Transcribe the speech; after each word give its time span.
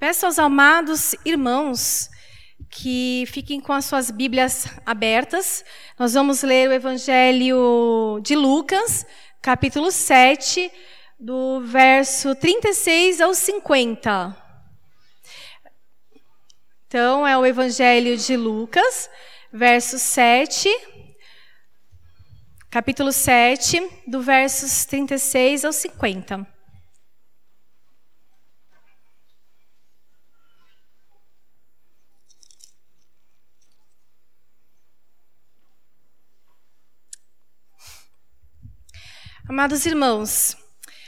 Peço 0.00 0.24
aos 0.24 0.38
amados 0.38 1.14
irmãos 1.26 2.08
que 2.70 3.24
fiquem 3.26 3.60
com 3.60 3.70
as 3.70 3.84
suas 3.84 4.10
Bíblias 4.10 4.66
abertas. 4.86 5.62
Nós 5.98 6.14
vamos 6.14 6.42
ler 6.42 6.70
o 6.70 6.72
Evangelho 6.72 8.18
de 8.22 8.34
Lucas, 8.34 9.04
capítulo 9.42 9.90
7, 9.92 10.72
do 11.18 11.60
verso 11.60 12.34
36 12.34 13.20
ao 13.20 13.34
50. 13.34 14.34
Então, 16.86 17.26
é 17.26 17.36
o 17.36 17.44
Evangelho 17.44 18.16
de 18.16 18.38
Lucas, 18.38 19.10
verso 19.52 19.98
7, 19.98 20.66
capítulo 22.70 23.12
7, 23.12 23.86
do 24.06 24.22
versos 24.22 24.86
36 24.86 25.66
ao 25.66 25.74
50. 25.74 26.59
Amados 39.50 39.84
irmãos, 39.84 40.56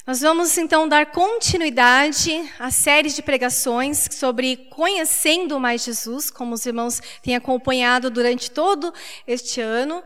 nós 0.04 0.20
vamos 0.20 0.58
então 0.58 0.88
dar 0.88 1.12
continuidade 1.12 2.52
à 2.58 2.72
série 2.72 3.08
de 3.08 3.22
pregações 3.22 4.08
sobre 4.10 4.56
conhecendo 4.68 5.60
mais 5.60 5.84
Jesus, 5.84 6.28
como 6.28 6.52
os 6.52 6.66
irmãos 6.66 7.00
têm 7.22 7.36
acompanhado 7.36 8.10
durante 8.10 8.50
todo 8.50 8.92
este 9.28 9.60
ano. 9.60 10.02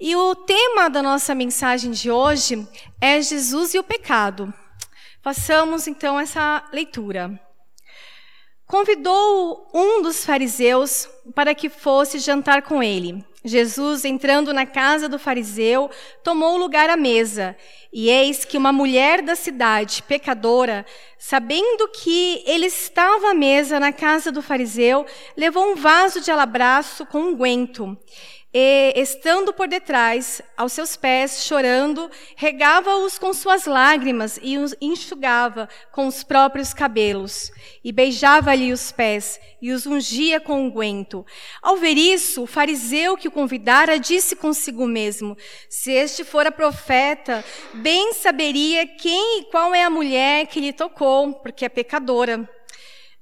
E 0.00 0.14
o 0.14 0.36
tema 0.36 0.88
da 0.88 1.02
nossa 1.02 1.34
mensagem 1.34 1.90
de 1.90 2.12
hoje 2.12 2.64
é 3.00 3.20
Jesus 3.20 3.74
e 3.74 3.80
o 3.80 3.82
pecado. 3.82 4.54
Façamos 5.20 5.88
então 5.88 6.20
essa 6.20 6.64
leitura. 6.72 7.40
Convidou 8.68 9.68
um 9.74 10.00
dos 10.00 10.24
fariseus 10.24 11.08
para 11.34 11.56
que 11.56 11.68
fosse 11.68 12.20
jantar 12.20 12.62
com 12.62 12.80
ele. 12.80 13.28
Jesus, 13.44 14.04
entrando 14.04 14.52
na 14.52 14.66
casa 14.66 15.08
do 15.08 15.18
fariseu, 15.18 15.90
tomou 16.22 16.58
lugar 16.58 16.90
à 16.90 16.96
mesa. 16.96 17.56
E 17.92 18.10
eis 18.10 18.44
que 18.44 18.58
uma 18.58 18.72
mulher 18.72 19.22
da 19.22 19.34
cidade, 19.34 20.02
pecadora, 20.02 20.84
sabendo 21.18 21.88
que 21.88 22.42
ele 22.46 22.66
estava 22.66 23.30
à 23.30 23.34
mesa 23.34 23.80
na 23.80 23.92
casa 23.92 24.30
do 24.30 24.42
fariseu, 24.42 25.06
levou 25.36 25.72
um 25.72 25.74
vaso 25.74 26.20
de 26.20 26.30
alabastro 26.30 27.06
com 27.06 27.20
unguento. 27.20 27.84
Um 27.84 27.96
e, 28.52 28.92
estando 28.96 29.52
por 29.52 29.68
detrás, 29.68 30.42
aos 30.56 30.72
seus 30.72 30.96
pés, 30.96 31.44
chorando, 31.44 32.10
regava-os 32.34 33.16
com 33.16 33.32
suas 33.32 33.64
lágrimas 33.64 34.40
e 34.42 34.58
os 34.58 34.74
enxugava 34.80 35.68
com 35.92 36.08
os 36.08 36.24
próprios 36.24 36.74
cabelos. 36.74 37.52
E 37.84 37.92
beijava-lhe 37.92 38.72
os 38.72 38.90
pés 38.90 39.38
e 39.62 39.70
os 39.70 39.86
ungia 39.86 40.40
com 40.40 40.64
unguento. 40.64 41.24
Ao 41.62 41.76
ver 41.76 41.96
isso, 41.96 42.42
o 42.42 42.46
fariseu 42.46 43.16
que 43.16 43.28
o 43.28 43.32
convidara 43.32 44.00
disse 44.00 44.34
consigo 44.34 44.84
mesmo: 44.84 45.36
Se 45.68 45.92
este 45.92 46.24
fora 46.24 46.50
profeta, 46.50 47.44
bem 47.74 48.12
saberia 48.14 48.84
quem 48.84 49.40
e 49.40 49.44
qual 49.44 49.72
é 49.72 49.84
a 49.84 49.90
mulher 49.90 50.46
que 50.48 50.60
lhe 50.60 50.72
tocou, 50.72 51.34
porque 51.34 51.64
é 51.64 51.68
pecadora. 51.68 52.48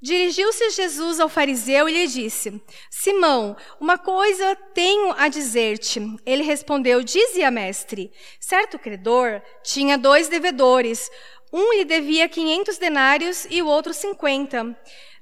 Dirigiu-se 0.01 0.71
Jesus 0.71 1.19
ao 1.19 1.29
fariseu 1.29 1.89
e 1.89 1.93
lhe 1.93 2.07
disse: 2.07 2.63
Simão, 2.89 3.57
uma 3.81 3.99
coisa 3.99 4.55
tenho 4.73 5.13
a 5.19 5.27
dizer-te. 5.27 6.01
Ele 6.25 6.45
respondeu: 6.45 7.03
Dize-a, 7.03 7.51
mestre. 7.51 8.13
Certo 8.39 8.79
credor 8.79 9.43
tinha 9.65 9.99
dois 9.99 10.29
devedores. 10.29 11.11
Um 11.53 11.73
lhe 11.73 11.85
devia 11.85 12.29
quinhentos 12.29 12.79
denários 12.79 13.45
e 13.51 13.61
o 13.61 13.67
outro 13.67 13.93
cinquenta. 13.93 14.77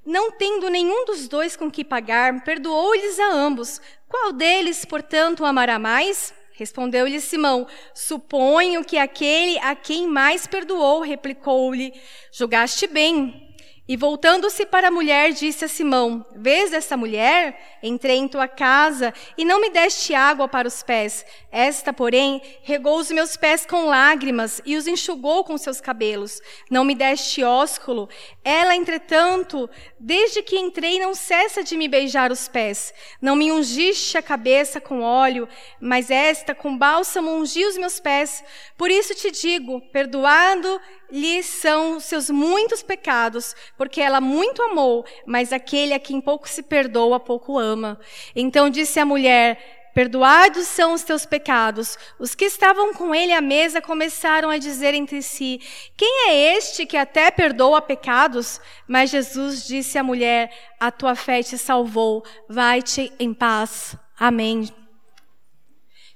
Não 0.05 0.31
tendo 0.31 0.69
nenhum 0.69 1.07
dos 1.07 1.27
dois 1.27 1.57
com 1.57 1.71
que 1.71 1.83
pagar, 1.83 2.45
perdoou-lhes 2.45 3.19
a 3.19 3.33
ambos. 3.33 3.81
Qual 4.07 4.33
deles, 4.33 4.85
portanto, 4.85 5.45
amará 5.45 5.79
mais? 5.79 6.35
Respondeu-lhe 6.53 7.21
Simão: 7.21 7.67
Suponho 7.95 8.85
que 8.85 8.99
aquele 8.99 9.59
a 9.61 9.75
quem 9.75 10.07
mais 10.07 10.47
perdoou, 10.47 11.01
replicou-lhe: 11.01 11.95
Julgaste 12.31 12.87
bem. 12.87 13.46
E 13.89 13.97
voltando-se 13.97 14.67
para 14.67 14.89
a 14.89 14.91
mulher, 14.91 15.33
disse 15.33 15.65
a 15.65 15.69
Simão: 15.69 16.27
Vês 16.35 16.73
essa 16.73 16.97
mulher? 16.97 17.79
Entrei 17.83 18.17
em 18.17 18.27
tua 18.27 18.49
casa 18.49 19.15
e 19.39 19.45
não 19.45 19.61
me 19.61 19.71
deste 19.71 20.13
água 20.13 20.49
para 20.49 20.67
os 20.67 20.83
pés. 20.83 21.25
Esta, 21.59 21.91
porém, 21.91 22.43
regou 22.65 22.99
os 22.99 23.11
meus 23.11 23.35
pés 23.35 23.65
com 23.65 23.87
lágrimas 23.87 24.61
e 24.67 24.77
os 24.77 24.87
enxugou 24.87 25.43
com 25.43 25.57
seus 25.57 25.81
cabelos. 25.81 26.39
Não 26.71 26.85
me 26.85 26.95
deste 26.95 27.43
ósculo. 27.43 28.11
Ela, 28.45 28.77
entretanto, 28.77 29.67
desde 29.99 30.43
que 30.43 30.59
entrei, 30.59 31.01
não 31.01 31.15
cessa 31.15 31.65
de 31.65 31.75
me 31.75 31.89
beijar 31.89 32.31
os 32.31 32.47
pés. 32.47 32.93
Não 33.23 33.35
me 33.35 33.51
ungiste 33.51 34.19
a 34.19 34.23
cabeça 34.23 34.83
com 34.83 35.01
óleo, 35.01 35.49
mas 35.81 36.11
esta, 36.11 36.55
com 36.55 36.77
bálsamo, 36.77 37.31
ungiu 37.31 37.71
os 37.71 37.79
meus 37.79 37.99
pés. 37.99 38.45
Por 38.77 38.91
isso 38.91 39.15
te 39.15 39.31
digo: 39.31 39.81
perdoado 39.91 40.79
lhe 41.11 41.43
são 41.43 42.01
seus 42.01 42.29
muitos 42.29 42.83
pecados, 42.83 43.55
porque 43.79 44.01
ela 44.01 44.21
muito 44.21 44.61
amou, 44.63 45.05
mas 45.25 45.53
aquele 45.53 45.95
a 45.95 45.99
quem 45.99 46.21
pouco 46.21 46.49
se 46.49 46.63
perdoa, 46.63 47.21
pouco 47.21 47.59
ama. 47.59 47.99
Então 48.35 48.69
disse 48.69 49.01
a 49.01 49.07
mulher: 49.07 49.76
Perdoados 49.97 50.67
são 50.67 50.93
os 50.93 51.03
teus 51.03 51.25
pecados. 51.25 51.97
Os 52.19 52.35
que 52.35 52.45
estavam 52.45 52.93
com 52.93 53.15
ele 53.15 53.33
à 53.33 53.41
mesa 53.41 53.81
começaram 53.81 54.51
a 54.51 54.59
dizer 54.59 54.93
entre 54.93 55.23
si: 55.23 55.59
Quem 55.97 56.29
é 56.29 56.55
este 56.55 56.85
que 56.85 56.99
até 56.99 57.31
perdoa 57.31 57.81
pecados? 57.81 58.61
Mas 58.87 59.09
Jesus 59.09 59.67
disse 59.67 59.97
à 59.97 60.03
mulher: 60.03 60.53
A 60.79 60.91
tua 60.91 61.15
fé 61.15 61.43
te 61.43 61.57
salvou. 61.57 62.23
Vai-te 62.47 63.11
em 63.19 63.33
paz. 63.33 63.97
Amém. 64.19 64.69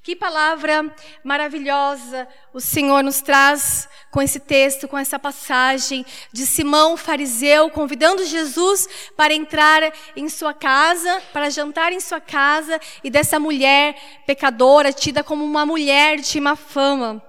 Que 0.03 0.17
palavra 0.17 0.91
maravilhosa 1.23 2.27
o 2.55 2.61
Senhor 2.61 3.03
nos 3.05 3.21
traz 3.21 3.87
com 4.11 4.23
esse 4.23 4.41
texto, 4.41 4.89
com 4.89 4.97
essa 4.97 5.19
passagem 5.19 6.07
de 6.33 6.47
Simão, 6.47 6.97
fariseu, 6.97 7.69
convidando 7.69 8.25
Jesus 8.25 8.89
para 9.15 9.35
entrar 9.35 9.93
em 10.17 10.27
sua 10.31 10.55
casa, 10.55 11.23
para 11.35 11.51
jantar 11.51 11.93
em 11.93 12.01
sua 12.01 12.19
casa, 12.19 12.81
e 13.05 13.11
dessa 13.11 13.39
mulher 13.39 13.95
pecadora, 14.27 14.91
tida 14.91 15.23
como 15.23 15.45
uma 15.45 15.67
mulher 15.67 16.19
de 16.19 16.41
má 16.41 16.57
fama. 16.57 17.23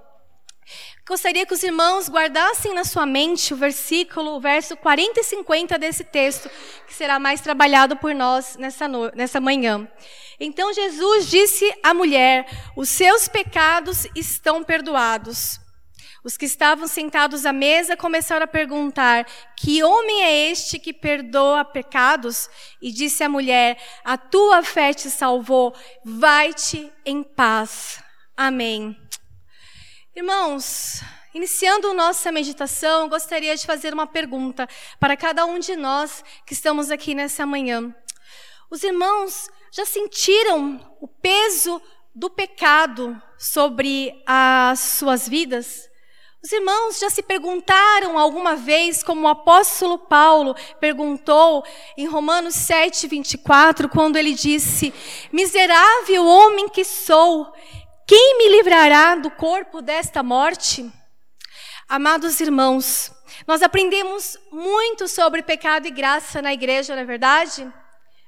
Gostaria 1.12 1.46
que 1.46 1.54
os 1.54 1.62
irmãos 1.62 2.08
guardassem 2.08 2.74
na 2.74 2.86
sua 2.86 3.06
mente 3.06 3.54
o 3.54 3.58
versículo, 3.58 4.32
o 4.32 4.40
verso 4.40 4.78
40 4.78 5.20
e 5.20 5.24
50 5.26 5.78
desse 5.78 6.06
texto, 6.06 6.50
que 6.88 6.94
será 6.94 7.20
mais 7.20 7.42
trabalhado 7.42 7.98
por 7.98 8.16
nós 8.16 8.56
nessa, 8.56 8.88
no... 8.88 9.12
nessa 9.14 9.42
manhã. 9.42 9.86
Então 10.40 10.74
Jesus 10.74 11.30
disse 11.30 11.70
à 11.84 11.94
mulher: 11.94 12.48
Os 12.78 12.88
seus 12.88 13.28
pecados 13.28 14.08
estão 14.16 14.64
perdoados. 14.64 15.60
Os 16.24 16.38
que 16.38 16.46
estavam 16.46 16.88
sentados 16.88 17.46
à 17.46 17.52
mesa 17.52 17.98
começaram 17.98 18.46
a 18.46 18.48
perguntar: 18.48 19.28
Que 19.58 19.84
homem 19.84 20.24
é 20.24 20.50
este 20.50 20.80
que 20.80 20.94
perdoa 20.94 21.66
pecados? 21.66 22.50
E 22.82 22.90
disse 22.90 23.22
a 23.22 23.28
mulher: 23.28 23.78
A 24.06 24.18
tua 24.18 24.64
fé 24.64 24.94
te 24.94 25.10
salvou, 25.10 25.76
vai-te 26.06 26.90
em 27.06 27.22
paz. 27.22 28.02
Amém. 28.38 29.01
Irmãos, 30.14 31.02
iniciando 31.34 31.94
nossa 31.94 32.34
meditação, 32.34 33.08
gostaria 33.08 33.56
de 33.56 33.66
fazer 33.66 33.94
uma 33.94 34.06
pergunta 34.06 34.68
para 35.00 35.16
cada 35.16 35.46
um 35.46 35.58
de 35.58 35.78
nós 35.78 36.22
que 36.46 36.52
estamos 36.52 36.92
aqui 36.92 37.16
nessa 37.16 37.46
manhã. 37.46 37.96
Os 38.70 38.84
irmãos 38.84 39.50
já 39.72 39.86
sentiram 39.86 40.98
o 41.00 41.08
peso 41.08 41.82
do 42.14 42.30
pecado 42.30 43.22
sobre 43.38 44.22
as 44.26 44.82
suas 44.82 45.30
vidas? 45.30 45.90
Os 46.44 46.52
irmãos 46.52 47.00
já 47.00 47.10
se 47.10 47.22
perguntaram 47.22 48.18
alguma 48.18 48.56
vez, 48.56 49.04
como 49.04 49.22
o 49.22 49.30
apóstolo 49.30 49.98
Paulo 49.98 50.56
perguntou 50.80 51.64
em 51.96 52.08
Romanos 52.08 52.56
7, 52.56 53.08
24, 53.08 53.88
quando 53.88 54.18
ele 54.18 54.34
disse: 54.34 54.92
Miserável 55.32 56.26
homem 56.26 56.68
que 56.68 56.84
sou, 56.84 57.54
quem 58.12 58.38
me 58.40 58.50
livrará 58.50 59.16
do 59.16 59.32
corpo 59.32 59.82
desta 59.82 60.22
morte? 60.22 60.92
Amados 61.88 62.42
irmãos, 62.42 63.10
nós 63.48 63.62
aprendemos 63.62 64.38
muito 64.52 65.08
sobre 65.08 65.42
pecado 65.42 65.88
e 65.88 65.92
graça 65.92 66.42
na 66.42 66.52
igreja, 66.52 66.94
não 66.94 67.04
é 67.04 67.06
verdade? 67.06 67.66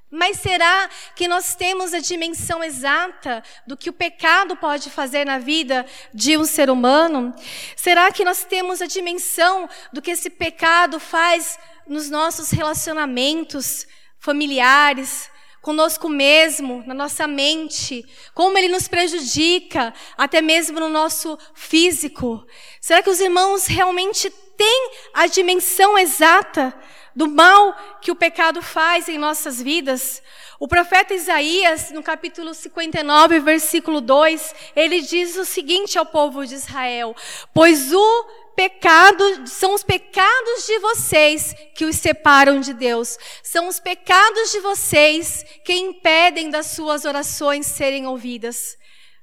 Mas 0.10 0.38
será 0.38 0.90
que 1.18 1.28
nós 1.28 1.54
temos 1.56 1.94
a 1.94 2.00
dimensão 2.00 2.64
exata 2.64 3.44
do 3.68 3.76
que 3.76 3.90
o 3.90 3.94
pecado 3.94 4.56
pode 4.56 4.90
fazer 4.90 5.26
na 5.26 5.38
vida 5.38 5.86
de 6.14 6.38
um 6.38 6.46
ser 6.46 6.70
humano? 6.70 7.36
Será 7.76 8.10
que 8.10 8.24
nós 8.24 8.46
temos 8.46 8.82
a 8.82 8.86
dimensão 8.86 9.68
do 9.92 10.02
que 10.02 10.12
esse 10.12 10.30
pecado 10.30 10.98
faz 10.98 11.60
nos 11.86 12.10
nossos 12.10 12.52
relacionamentos 12.52 13.86
familiares, 14.18 15.30
conosco 15.64 16.10
mesmo, 16.10 16.84
na 16.86 16.94
nossa 16.94 17.26
mente, 17.26 18.06
como 18.34 18.58
ele 18.58 18.68
nos 18.68 18.90
prejudica, 18.90 19.94
até 20.18 20.42
mesmo 20.42 20.78
no 20.78 20.90
nosso 20.90 21.40
físico? 21.56 22.46
Será 22.82 23.02
que 23.02 23.10
os 23.10 23.22
irmãos 23.22 23.66
realmente 23.66 24.30
têm 24.30 24.92
a 25.14 25.26
dimensão 25.26 25.98
exata 25.98 26.78
do 27.16 27.28
mal 27.28 27.76
que 28.02 28.12
o 28.12 28.16
pecado 28.16 28.62
faz 28.62 29.08
em 29.08 29.18
nossas 29.18 29.62
vidas. 29.62 30.22
O 30.60 30.68
profeta 30.68 31.14
Isaías, 31.14 31.92
no 31.92 32.02
capítulo 32.02 32.54
59, 32.54 33.40
versículo 33.40 34.02
2, 34.02 34.56
ele 34.76 35.02
diz 35.02 35.38
o 35.38 35.46
seguinte 35.46 35.98
ao 35.98 36.06
povo 36.06 36.46
de 36.46 36.56
Israel: 36.56 37.16
Pois 37.54 37.94
o 37.94 38.26
pecado, 38.56 39.48
são 39.48 39.74
os 39.74 39.84
pecados 39.84 40.66
de 40.66 40.80
vocês 40.80 41.56
que 41.76 41.86
os 41.86 41.96
separam 41.98 42.60
de 42.60 42.74
Deus. 42.74 43.18
São 43.44 43.68
os 43.68 43.80
pecados 43.80 44.52
de 44.52 44.60
vocês 44.60 45.44
que 45.66 45.74
impedem 45.74 46.50
das 46.50 46.68
suas 46.68 47.06
orações 47.06 47.66
serem 47.66 48.08
ouvidas. 48.08 48.78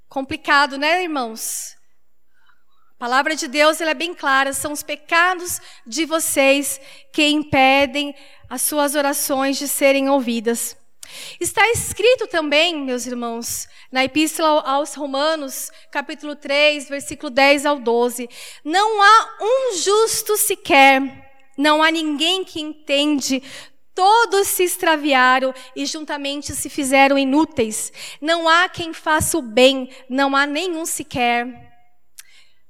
Complicado, 0.09 0.77
né, 0.77 1.03
irmãos? 1.03 1.77
A 2.97 2.99
palavra 2.99 3.35
de 3.35 3.49
Deus 3.49 3.81
ela 3.81 3.93
é 3.93 3.95
bem 3.95 4.15
clara, 4.15 4.53
são 4.53 4.73
os 4.73 4.83
pecados 4.83 5.61
de 5.87 6.05
vocês 6.05 6.81
que 7.13 7.27
impedem 7.27 8.15
as 8.49 8.63
suas 8.63 8.95
orações 8.95 9.57
de 9.59 9.67
serem 9.67 10.11
ouvidas. 10.11 10.77
Está 11.41 11.69
escrito 11.71 12.27
também, 12.27 12.77
meus 12.85 13.07
irmãos, 13.07 13.69
na 13.91 14.05
Epístola 14.05 14.63
aos 14.63 14.95
Romanos, 14.95 15.71
capítulo 15.91 16.37
3, 16.37 16.89
versículo 16.89 17.31
10 17.31 17.67
ao 17.67 17.79
12: 17.79 18.29
Não 18.65 19.03
há 19.03 19.39
um 19.41 19.77
justo 19.77 20.37
sequer, 20.37 21.03
não 21.57 21.83
há 21.83 21.91
ninguém 21.91 22.45
que 22.45 22.61
entende, 22.61 23.43
Todos 23.95 24.49
se 24.49 24.63
extraviaram 24.63 25.53
e 25.77 25.85
juntamente 25.85 26.55
se 26.55 26.71
fizeram 26.71 27.19
inúteis. 27.19 27.93
Não 28.19 28.49
há 28.49 28.67
quem 28.67 28.95
faça 28.95 29.37
o 29.37 29.43
bem, 29.43 29.91
não 30.09 30.35
há 30.35 30.47
nenhum 30.47 30.87
sequer. 30.87 31.47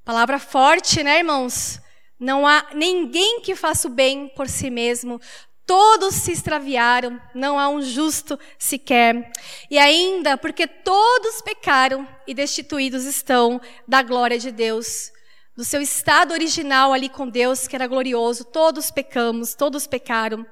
Palavra 0.05 0.41
forte, 0.41 1.05
né, 1.05 1.19
irmãos? 1.19 1.81
Não 2.19 2.47
há 2.47 2.67
ninguém 2.75 3.41
que 3.43 3.55
faça 3.55 3.87
o 3.87 3.91
bem 3.91 4.29
por 4.35 4.49
si 4.49 4.71
mesmo. 4.71 5.21
Todos 5.71 6.17
se 6.17 6.33
extraviaram, 6.33 7.23
não 7.33 7.57
há 7.57 7.69
um 7.69 7.81
justo 7.81 8.37
sequer. 8.59 9.31
E 9.71 9.79
ainda, 9.79 10.37
porque 10.37 10.67
todos 10.67 11.41
pecaram 11.43 12.05
e 12.27 12.35
destituídos 12.35 13.05
estão 13.05 13.61
da 13.87 14.03
glória 14.03 14.37
de 14.37 14.51
Deus 14.51 15.13
do 15.57 15.65
seu 15.65 15.81
estado 15.81 16.33
original 16.33 16.93
ali 16.93 17.09
com 17.09 17.29
Deus, 17.29 17.69
que 17.69 17.77
era 17.77 17.87
glorioso. 17.87 18.47
Todos 18.47 18.91
pecamos, 18.91 19.55
todos 19.55 19.87
pecaram. 19.87 20.45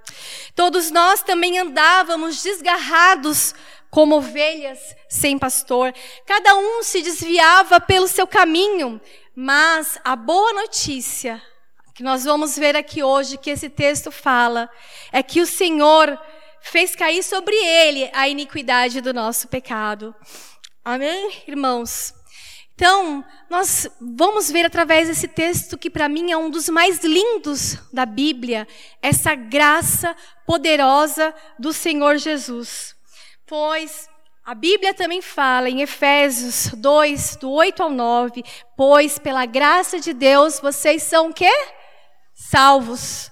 Todos 0.55 0.93
nós 0.93 1.21
também 1.21 1.59
andávamos 1.59 2.41
desgarrados 2.41 3.57
como 3.91 4.19
ovelhas 4.19 4.79
sem 5.09 5.37
pastor. 5.37 5.93
Cada 6.25 6.55
um 6.55 6.85
se 6.85 7.03
desviava 7.03 7.81
pelo 7.81 8.07
seu 8.07 8.29
caminho. 8.29 9.01
Mas 9.35 9.99
a 10.05 10.15
boa 10.15 10.53
notícia 10.53 11.43
que 11.99 12.05
nós 12.05 12.23
vamos 12.23 12.57
ver 12.57 12.77
aqui 12.77 13.03
hoje, 13.03 13.37
que 13.37 13.51
esse 13.51 13.69
texto 13.69 14.13
fala, 14.13 14.71
é 15.11 15.21
que 15.21 15.41
o 15.41 15.47
Senhor 15.47 16.17
fez 16.61 16.95
cair 16.95 17.25
sobre 17.25 17.57
ele 17.57 18.09
a 18.13 18.29
iniquidade 18.29 19.01
do 19.01 19.13
nosso 19.13 19.49
pecado. 19.49 20.15
Amém, 20.85 21.43
irmãos? 21.49 22.15
Então, 22.73 23.25
nós 23.51 23.89
vamos 24.01 24.49
ver 24.49 24.65
através 24.65 25.09
desse 25.09 25.27
texto 25.27 25.77
que 25.77 25.91
para 25.91 26.09
mim 26.09 26.31
é 26.31 26.37
um 26.37 26.49
dos 26.49 26.69
mais 26.69 27.03
lindos 27.03 27.77
da 27.93 28.07
Bíblia, 28.07 28.69
essa 29.03 29.35
graça 29.35 30.15
poderosa 30.47 31.35
do 31.59 31.73
Senhor 31.73 32.17
Jesus. 32.17 32.95
Pois 33.45 34.09
a 34.45 34.55
Bíblia 34.55 34.95
também 34.95 35.21
fala 35.21 35.69
em 35.69 35.81
Efésios 35.81 36.69
2, 36.75 37.39
do 37.41 37.51
8 37.51 37.83
ao 37.83 37.91
9, 37.91 38.45
pois 38.77 39.19
pela 39.19 39.45
graça 39.47 39.99
de 39.99 40.13
Deus 40.13 40.61
vocês 40.61 41.03
são 41.03 41.31
o 41.31 41.35
quê? 41.35 41.51
Salvos. 42.51 43.31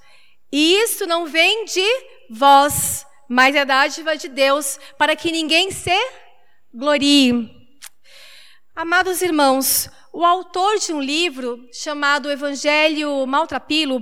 E 0.52 0.74
isso 0.82 1.06
não 1.06 1.24
vem 1.24 1.64
de 1.64 1.86
vós, 2.28 3.06
mas 3.26 3.56
é 3.56 3.64
dádiva 3.64 4.14
de 4.14 4.28
Deus, 4.28 4.78
para 4.98 5.16
que 5.16 5.32
ninguém 5.32 5.70
se 5.70 5.96
glorie. 6.72 7.50
Amados 8.74 9.22
irmãos, 9.22 9.88
o 10.12 10.22
autor 10.22 10.78
de 10.78 10.92
um 10.92 11.00
livro 11.00 11.66
chamado 11.72 12.30
Evangelho 12.30 13.26
Maltrapilo, 13.26 14.00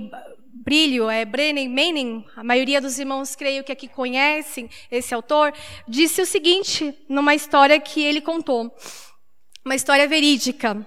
Brilho, 0.51 1.09
é 1.09 1.23
Brennan 1.23 1.69
Manning, 1.69 2.25
a 2.35 2.43
maioria 2.43 2.81
dos 2.81 2.99
irmãos 2.99 3.37
creio 3.37 3.63
que 3.63 3.71
aqui 3.71 3.87
conhecem 3.87 4.69
esse 4.91 5.13
autor, 5.13 5.53
disse 5.87 6.21
o 6.21 6.25
seguinte 6.25 6.93
numa 7.07 7.33
história 7.33 7.79
que 7.79 8.03
ele 8.03 8.19
contou, 8.19 8.69
uma 9.63 9.75
história 9.75 10.09
verídica. 10.09 10.85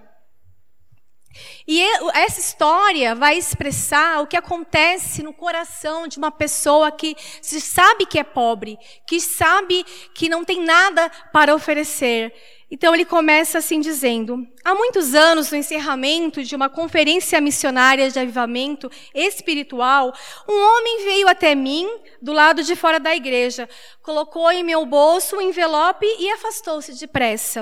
E 1.66 1.80
essa 2.14 2.40
história 2.40 3.14
vai 3.14 3.36
expressar 3.36 4.22
o 4.22 4.26
que 4.26 4.36
acontece 4.36 5.22
no 5.22 5.32
coração 5.32 6.08
de 6.08 6.19
uma 6.19 6.30
pessoa 6.30 6.90
que 6.90 7.16
sabe 7.42 8.06
que 8.06 8.19
é 8.19 8.25
pobre, 8.25 8.78
que 9.06 9.20
sabe 9.20 9.84
que 10.14 10.28
não 10.28 10.44
tem 10.44 10.64
nada 10.64 11.10
para 11.32 11.54
oferecer. 11.54 12.34
Então 12.70 12.94
ele 12.94 13.04
começa 13.04 13.58
assim 13.58 13.80
dizendo: 13.80 14.46
Há 14.69 14.75
muitos 14.75 15.15
anos, 15.15 15.50
no 15.50 15.56
encerramento 15.56 16.44
de 16.44 16.55
uma 16.55 16.69
conferência 16.69 17.41
missionária 17.41 18.11
de 18.11 18.19
avivamento 18.19 18.91
espiritual, 19.15 20.12
um 20.47 20.53
homem 20.53 21.05
veio 21.06 21.26
até 21.26 21.55
mim 21.55 21.88
do 22.20 22.35
lado 22.35 22.62
de 22.62 22.76
fora 22.76 23.00
da 23.00 23.17
igreja, 23.17 23.67
colocou 24.03 24.50
em 24.50 24.62
meu 24.62 24.85
bolso 24.85 25.37
um 25.37 25.41
envelope 25.41 26.05
e 26.19 26.31
afastou-se 26.32 26.99
depressa. 26.99 27.61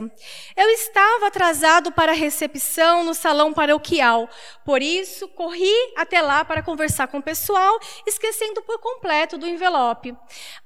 Eu 0.57 0.69
estava 0.71 1.29
atrasado 1.29 1.93
para 1.93 2.11
a 2.11 2.15
recepção 2.15 3.05
no 3.05 3.15
salão 3.15 3.53
paroquial, 3.53 4.29
por 4.65 4.83
isso 4.83 5.29
corri 5.29 5.73
até 5.97 6.21
lá 6.21 6.45
para 6.45 6.61
conversar 6.61 7.07
com 7.07 7.19
o 7.19 7.23
pessoal, 7.23 7.79
esquecendo 8.05 8.63
por 8.63 8.81
completo 8.81 9.39
do 9.39 9.47
envelope. 9.47 10.13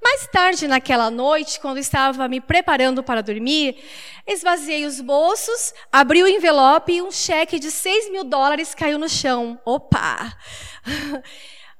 Mais 0.03 0.27
tarde 0.29 0.67
naquela 0.67 1.11
noite, 1.11 1.61
quando 1.61 1.77
estava 1.77 2.27
me 2.29 2.41
preparando 2.41 3.03
para 3.03 3.23
dormir, 3.23 3.77
esvaziei 4.27 4.87
os 4.87 5.03
bolsos, 5.03 5.75
abri 5.93 6.23
o 6.23 6.30
envelope 6.31 6.93
e 6.93 7.03
um 7.03 7.11
cheque 7.11 7.59
de 7.59 7.71
6 7.71 8.11
mil 8.11 8.25
dólares 8.25 8.75
caiu 8.75 8.99
no 8.99 9.09
chão. 9.09 9.61
Opa! 9.65 10.37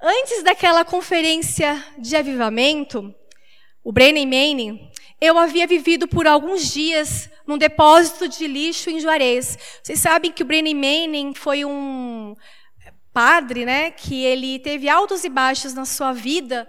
Antes 0.01 0.43
daquela 0.43 0.83
conferência 0.83 1.83
de 1.97 2.15
avivamento, 2.15 3.13
o 3.83 3.91
Brennan 3.91 4.25
Manning, 4.25 4.91
eu 5.19 5.37
havia 5.37 5.67
vivido 5.67 6.07
por 6.07 6.25
alguns 6.25 6.71
dias 6.71 7.29
num 7.45 7.57
depósito 7.57 8.27
de 8.27 8.47
lixo 8.47 8.89
em 8.89 8.99
Juarez. 8.99 9.57
Vocês 9.83 9.99
sabem 9.99 10.31
que 10.31 10.43
o 10.43 10.45
Brennan 10.45 10.73
Manning 10.73 11.33
foi 11.35 11.63
um 11.65 12.35
padre, 13.13 13.65
né, 13.65 13.91
que 13.91 14.23
ele 14.23 14.59
teve 14.59 14.87
altos 14.87 15.23
e 15.23 15.29
baixos 15.29 15.73
na 15.73 15.85
sua 15.85 16.13
vida 16.13 16.67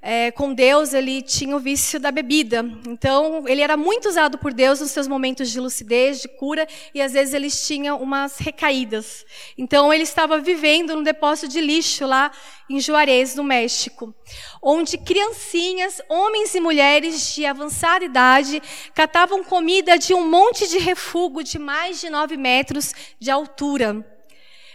é, 0.00 0.30
com 0.30 0.54
Deus, 0.54 0.94
ele 0.94 1.20
tinha 1.22 1.56
o 1.56 1.58
vício 1.58 1.98
da 1.98 2.12
bebida. 2.12 2.64
Então, 2.86 3.44
ele 3.48 3.60
era 3.60 3.76
muito 3.76 4.08
usado 4.08 4.38
por 4.38 4.52
Deus 4.52 4.80
nos 4.80 4.92
seus 4.92 5.08
momentos 5.08 5.50
de 5.50 5.58
lucidez, 5.58 6.20
de 6.20 6.28
cura, 6.28 6.66
e 6.94 7.02
às 7.02 7.12
vezes 7.12 7.34
eles 7.34 7.66
tinham 7.66 8.00
umas 8.00 8.38
recaídas. 8.38 9.26
Então, 9.56 9.92
ele 9.92 10.04
estava 10.04 10.38
vivendo 10.38 10.94
num 10.94 11.02
depósito 11.02 11.48
de 11.48 11.60
lixo 11.60 12.06
lá 12.06 12.30
em 12.70 12.78
Juarez, 12.80 13.34
no 13.34 13.42
México, 13.42 14.14
onde 14.62 14.98
criancinhas, 14.98 16.00
homens 16.08 16.54
e 16.54 16.60
mulheres 16.60 17.34
de 17.34 17.44
avançada 17.44 18.04
idade, 18.04 18.62
catavam 18.94 19.42
comida 19.42 19.98
de 19.98 20.14
um 20.14 20.28
monte 20.28 20.68
de 20.68 20.78
refúgio 20.78 21.18
de 21.42 21.58
mais 21.58 22.00
de 22.00 22.08
nove 22.08 22.36
metros 22.36 22.94
de 23.18 23.30
altura. 23.30 24.17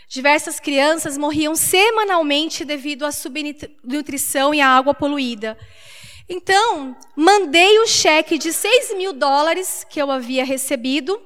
Diversas 0.07 0.59
crianças 0.59 1.17
morriam 1.17 1.55
semanalmente 1.55 2.63
devido 2.63 3.05
à 3.05 3.11
subnutrição 3.11 4.53
e 4.53 4.61
à 4.61 4.67
água 4.67 4.93
poluída. 4.93 5.57
Então, 6.29 6.95
mandei 7.15 7.79
o 7.79 7.87
cheque 7.87 8.37
de 8.37 8.53
6 8.53 8.95
mil 8.95 9.13
dólares 9.13 9.85
que 9.89 10.01
eu 10.01 10.09
havia 10.09 10.45
recebido 10.45 11.21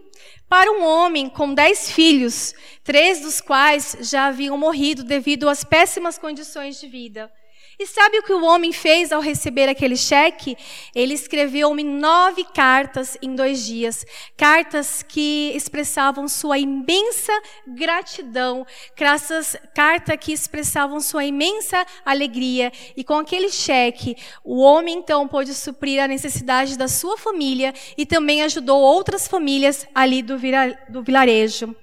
para 0.49 0.71
um 0.71 0.83
homem 0.83 1.29
com 1.29 1.53
dez 1.53 1.91
filhos, 1.91 2.55
três 2.83 3.21
dos 3.21 3.41
quais 3.41 3.97
já 4.01 4.27
haviam 4.27 4.57
morrido 4.57 5.03
devido 5.03 5.49
às 5.49 5.63
péssimas 5.63 6.17
condições 6.17 6.79
de 6.79 6.87
vida. 6.87 7.31
E 7.79 7.85
sabe 7.85 8.17
o 8.17 8.23
que 8.23 8.33
o 8.33 8.43
homem 8.43 8.73
fez 8.73 9.11
ao 9.11 9.21
receber 9.21 9.69
aquele 9.69 9.95
cheque? 9.95 10.57
Ele 10.95 11.13
escreveu-me 11.13 11.83
nove 11.83 12.43
cartas 12.43 13.15
em 13.21 13.35
dois 13.35 13.63
dias. 13.63 14.03
Cartas 14.35 15.03
que 15.03 15.51
expressavam 15.53 16.27
sua 16.27 16.57
imensa 16.57 17.31
gratidão. 17.67 18.65
Cartas, 18.95 19.55
carta 19.75 20.17
que 20.17 20.33
expressavam 20.33 20.99
sua 20.99 21.23
imensa 21.23 21.85
alegria. 22.03 22.71
E 22.95 23.03
com 23.03 23.19
aquele 23.19 23.49
cheque, 23.49 24.17
o 24.43 24.57
homem 24.59 24.97
então 24.97 25.27
pôde 25.27 25.53
suprir 25.53 26.01
a 26.01 26.07
necessidade 26.07 26.79
da 26.79 26.87
sua 26.87 27.15
família 27.15 27.75
e 27.95 28.07
também 28.07 28.41
ajudou 28.41 28.81
outras 28.81 29.27
famílias 29.27 29.85
ali 29.93 30.23
do, 30.23 30.35
vira, 30.35 30.75
do 30.89 31.03
vilarejo. 31.03 31.75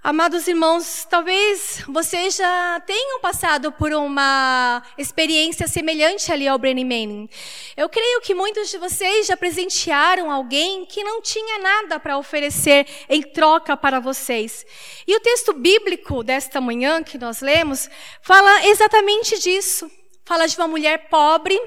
Amados 0.00 0.46
irmãos, 0.46 1.04
talvez 1.10 1.82
vocês 1.88 2.36
já 2.36 2.80
tenham 2.86 3.18
passado 3.18 3.72
por 3.72 3.92
uma 3.92 4.80
experiência 4.96 5.66
semelhante 5.66 6.32
ali 6.32 6.46
ao 6.46 6.56
Brené 6.56 6.84
Manning. 6.84 7.28
Eu 7.76 7.88
creio 7.88 8.20
que 8.20 8.32
muitos 8.32 8.70
de 8.70 8.78
vocês 8.78 9.26
já 9.26 9.36
presentearam 9.36 10.30
alguém 10.30 10.86
que 10.86 11.02
não 11.02 11.20
tinha 11.20 11.58
nada 11.58 11.98
para 11.98 12.16
oferecer 12.16 12.86
em 13.08 13.20
troca 13.22 13.76
para 13.76 13.98
vocês. 13.98 14.64
E 15.04 15.16
o 15.16 15.20
texto 15.20 15.52
bíblico 15.52 16.22
desta 16.22 16.60
manhã 16.60 17.02
que 17.02 17.18
nós 17.18 17.40
lemos 17.40 17.90
fala 18.22 18.66
exatamente 18.66 19.36
disso. 19.40 19.90
Fala 20.24 20.46
de 20.46 20.56
uma 20.56 20.68
mulher 20.68 21.08
pobre, 21.08 21.60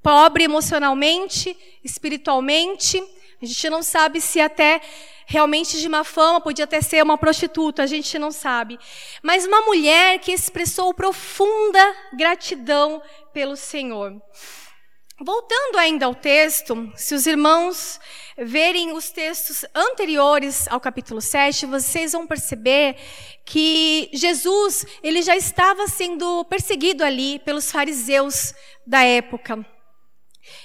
pobre 0.00 0.44
emocionalmente, 0.44 1.56
espiritualmente. 1.82 3.02
A 3.40 3.44
gente 3.46 3.68
não 3.68 3.82
sabe 3.82 4.20
se 4.20 4.40
até 4.40 4.80
realmente 5.26 5.78
de 5.78 5.88
má 5.88 6.04
fama, 6.04 6.40
podia 6.40 6.64
até 6.64 6.80
ser 6.80 7.02
uma 7.02 7.18
prostituta, 7.18 7.82
a 7.82 7.86
gente 7.86 8.18
não 8.18 8.30
sabe. 8.30 8.78
Mas 9.22 9.44
uma 9.44 9.60
mulher 9.62 10.18
que 10.20 10.32
expressou 10.32 10.94
profunda 10.94 11.94
gratidão 12.14 13.02
pelo 13.32 13.56
Senhor. 13.56 14.14
Voltando 15.18 15.78
ainda 15.78 16.04
ao 16.04 16.14
texto, 16.14 16.92
se 16.94 17.14
os 17.14 17.26
irmãos 17.26 17.98
verem 18.36 18.92
os 18.92 19.10
textos 19.10 19.64
anteriores 19.74 20.68
ao 20.68 20.78
capítulo 20.78 21.22
7, 21.22 21.64
vocês 21.64 22.12
vão 22.12 22.26
perceber 22.26 22.96
que 23.44 24.10
Jesus, 24.12 24.84
ele 25.02 25.22
já 25.22 25.34
estava 25.34 25.86
sendo 25.88 26.44
perseguido 26.44 27.02
ali 27.02 27.38
pelos 27.38 27.72
fariseus 27.72 28.54
da 28.86 29.02
época. 29.02 29.64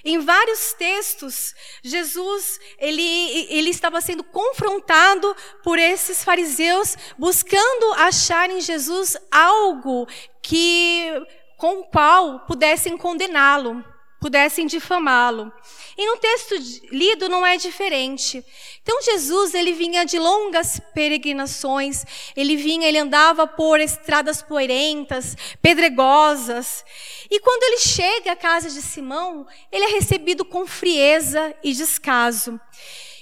Em 0.04 0.20
vários 0.20 0.74
textos, 0.74 1.54
Jesus 1.84 2.60
ele, 2.78 3.02
ele 3.50 3.70
estava 3.70 4.02
sendo 4.02 4.24
confrontado 4.24 5.36
por 5.64 5.78
esses 5.78 6.24
fariseus, 6.24 6.96
buscando 7.18 7.94
achar 7.94 8.50
em 8.50 8.62
Jesus 8.62 9.18
algo 9.32 10.08
que 10.42 11.10
com 11.58 11.82
o 11.82 11.84
qual 11.86 12.42
pudessem 12.42 12.98
condená-lo 12.98 13.84
pudessem 14.22 14.68
difamá-lo. 14.68 15.51
E 15.98 16.06
no 16.06 16.16
texto 16.18 16.56
lido 16.92 17.28
não 17.28 17.44
é 17.44 17.58
diferente. 17.58 18.46
Então 18.84 19.01
Jesus, 19.01 19.56
ele 19.56 19.74
vinha 19.74 20.06
de 20.06 20.20
longas 20.20 20.80
peregrinações, 20.94 22.06
ele 22.38 22.56
vinha, 22.56 22.88
ele 22.88 23.00
andava 23.00 23.48
por 23.48 23.80
estradas 23.80 24.42
poeirentas, 24.44 25.36
pedregosas. 25.60 26.86
E 27.32 27.40
quando 27.40 27.63
ele 27.63 27.80
chega 27.80 28.34
à 28.34 28.36
casa 28.36 28.70
de 28.70 28.82
Simão, 28.82 29.48
ele 29.72 29.86
é 29.86 29.90
recebido 29.90 30.46
com 30.46 30.68
frieza 30.68 31.56
e 31.63 31.74
descaso. 31.74 32.60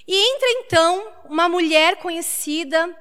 E 0.06 0.13
entra 0.13 0.50
então 0.65 1.08
uma 1.29 1.48
mulher 1.48 1.96
conhecida 1.98 2.94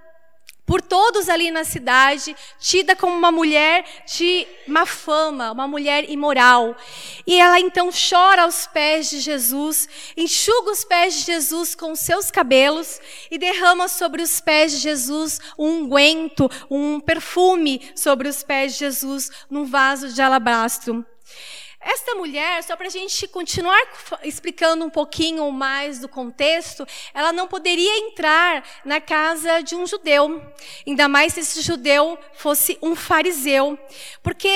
por 0.68 0.82
todos 0.82 1.30
ali 1.30 1.50
na 1.50 1.64
cidade, 1.64 2.36
tida 2.60 2.94
como 2.94 3.16
uma 3.16 3.32
mulher 3.32 3.86
de 4.04 4.46
má 4.66 4.84
fama, 4.84 5.50
uma 5.50 5.66
mulher 5.66 6.10
imoral. 6.10 6.76
E 7.26 7.40
ela 7.40 7.58
então 7.58 7.88
chora 7.88 8.42
aos 8.42 8.66
pés 8.66 9.08
de 9.08 9.18
Jesus, 9.18 9.88
enxuga 10.14 10.70
os 10.70 10.84
pés 10.84 11.14
de 11.14 11.20
Jesus 11.22 11.74
com 11.74 11.96
seus 11.96 12.30
cabelos 12.30 13.00
e 13.30 13.38
derrama 13.38 13.88
sobre 13.88 14.20
os 14.20 14.40
pés 14.40 14.72
de 14.72 14.78
Jesus 14.78 15.40
um 15.58 15.78
unguento, 15.78 16.50
um 16.70 17.00
perfume 17.00 17.90
sobre 17.96 18.28
os 18.28 18.42
pés 18.42 18.74
de 18.74 18.80
Jesus 18.80 19.30
num 19.48 19.64
vaso 19.64 20.10
de 20.10 20.20
alabastro. 20.20 21.02
Esta 21.80 22.16
mulher, 22.16 22.60
só 22.64 22.74
para 22.74 22.88
a 22.88 22.90
gente 22.90 23.28
continuar 23.28 23.80
explicando 24.24 24.84
um 24.84 24.90
pouquinho 24.90 25.48
mais 25.52 26.00
do 26.00 26.08
contexto, 26.08 26.84
ela 27.14 27.32
não 27.32 27.46
poderia 27.46 27.98
entrar 27.98 28.64
na 28.84 29.00
casa 29.00 29.62
de 29.62 29.76
um 29.76 29.86
judeu, 29.86 30.42
ainda 30.84 31.08
mais 31.08 31.34
se 31.34 31.40
esse 31.40 31.62
judeu 31.62 32.18
fosse 32.34 32.76
um 32.82 32.96
fariseu, 32.96 33.78
porque 34.24 34.48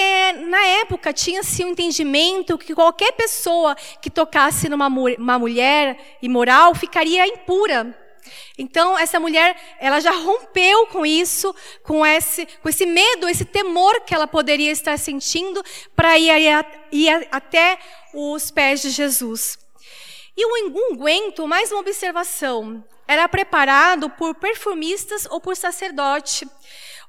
na 0.48 0.64
época 0.80 1.12
tinha-se 1.12 1.62
o 1.62 1.68
um 1.68 1.70
entendimento 1.70 2.58
que 2.58 2.74
qualquer 2.74 3.12
pessoa 3.12 3.76
que 4.00 4.10
tocasse 4.10 4.68
numa 4.68 4.88
uma 4.88 5.38
mulher 5.38 6.18
imoral 6.20 6.74
ficaria 6.74 7.26
impura. 7.26 8.01
Então, 8.56 8.98
essa 8.98 9.18
mulher, 9.18 9.56
ela 9.80 10.00
já 10.00 10.12
rompeu 10.12 10.86
com 10.88 11.04
isso, 11.04 11.54
com 11.82 12.04
esse, 12.04 12.46
com 12.62 12.68
esse 12.68 12.86
medo, 12.86 13.28
esse 13.28 13.44
temor 13.44 14.00
que 14.02 14.14
ela 14.14 14.26
poderia 14.26 14.70
estar 14.70 14.98
sentindo 14.98 15.62
para 15.94 16.18
ir, 16.18 16.30
ir 16.90 17.28
até 17.30 17.78
os 18.14 18.50
pés 18.50 18.82
de 18.82 18.90
Jesus. 18.90 19.58
E 20.36 20.46
o 20.46 20.92
unguento, 20.92 21.46
mais 21.46 21.70
uma 21.70 21.80
observação, 21.80 22.82
era 23.06 23.28
preparado 23.28 24.08
por 24.10 24.34
perfumistas 24.34 25.26
ou 25.30 25.40
por 25.40 25.56
sacerdote 25.56 26.46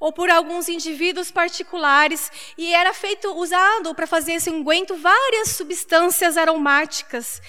ou 0.03 0.11
por 0.11 0.29
alguns 0.29 0.67
indivíduos 0.67 1.31
particulares 1.31 2.29
e 2.57 2.73
era 2.73 2.93
feito 2.93 3.33
usado 3.37 3.95
para 3.95 4.05
fazer 4.05 4.33
esse 4.33 4.49
unguento 4.49 4.97
várias 4.97 5.51
substâncias 5.51 6.35
aromáticas. 6.35 7.41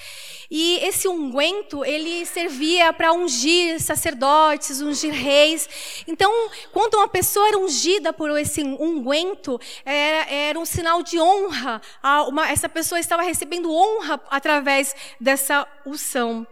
E 0.48 0.78
esse 0.84 1.08
unguento, 1.08 1.84
ele 1.84 2.24
servia 2.24 2.92
para 2.92 3.12
ungir 3.12 3.80
sacerdotes, 3.80 4.80
ungir 4.80 5.12
reis. 5.12 5.68
Então, 6.06 6.30
quando 6.72 6.94
uma 6.94 7.08
pessoa 7.08 7.48
era 7.48 7.58
ungida 7.58 8.12
por 8.12 8.30
esse 8.38 8.62
unguento, 8.62 9.60
era, 9.84 10.32
era 10.32 10.56
um 10.56 10.64
sinal 10.64 11.02
de 11.02 11.18
honra. 11.18 11.82
Uma, 12.28 12.48
essa 12.48 12.68
pessoa 12.68 13.00
estava 13.00 13.22
recebendo 13.22 13.72
honra 13.72 14.20
através 14.30 14.94
dessa 15.20 15.66
unção. 15.84 16.46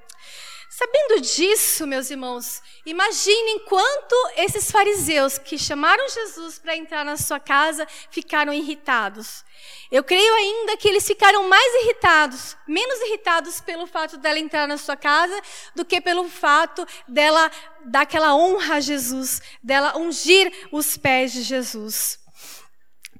Sabendo 0.74 1.20
disso, 1.20 1.86
meus 1.86 2.10
irmãos, 2.10 2.62
imaginem 2.86 3.58
quanto 3.66 4.16
esses 4.38 4.70
fariseus 4.70 5.36
que 5.36 5.58
chamaram 5.58 6.08
Jesus 6.08 6.58
para 6.58 6.74
entrar 6.74 7.04
na 7.04 7.18
sua 7.18 7.38
casa 7.38 7.86
ficaram 8.10 8.54
irritados. 8.54 9.44
Eu 9.90 10.02
creio 10.02 10.34
ainda 10.34 10.74
que 10.78 10.88
eles 10.88 11.06
ficaram 11.06 11.46
mais 11.46 11.84
irritados, 11.84 12.56
menos 12.66 13.02
irritados 13.02 13.60
pelo 13.60 13.86
fato 13.86 14.16
dela 14.16 14.38
entrar 14.38 14.66
na 14.66 14.78
sua 14.78 14.96
casa 14.96 15.38
do 15.74 15.84
que 15.84 16.00
pelo 16.00 16.26
fato 16.30 16.86
dela 17.06 17.50
dar 17.84 18.00
aquela 18.00 18.34
honra 18.34 18.76
a 18.76 18.80
Jesus, 18.80 19.42
dela 19.62 19.98
ungir 19.98 20.50
os 20.72 20.96
pés 20.96 21.34
de 21.34 21.42
Jesus. 21.42 22.21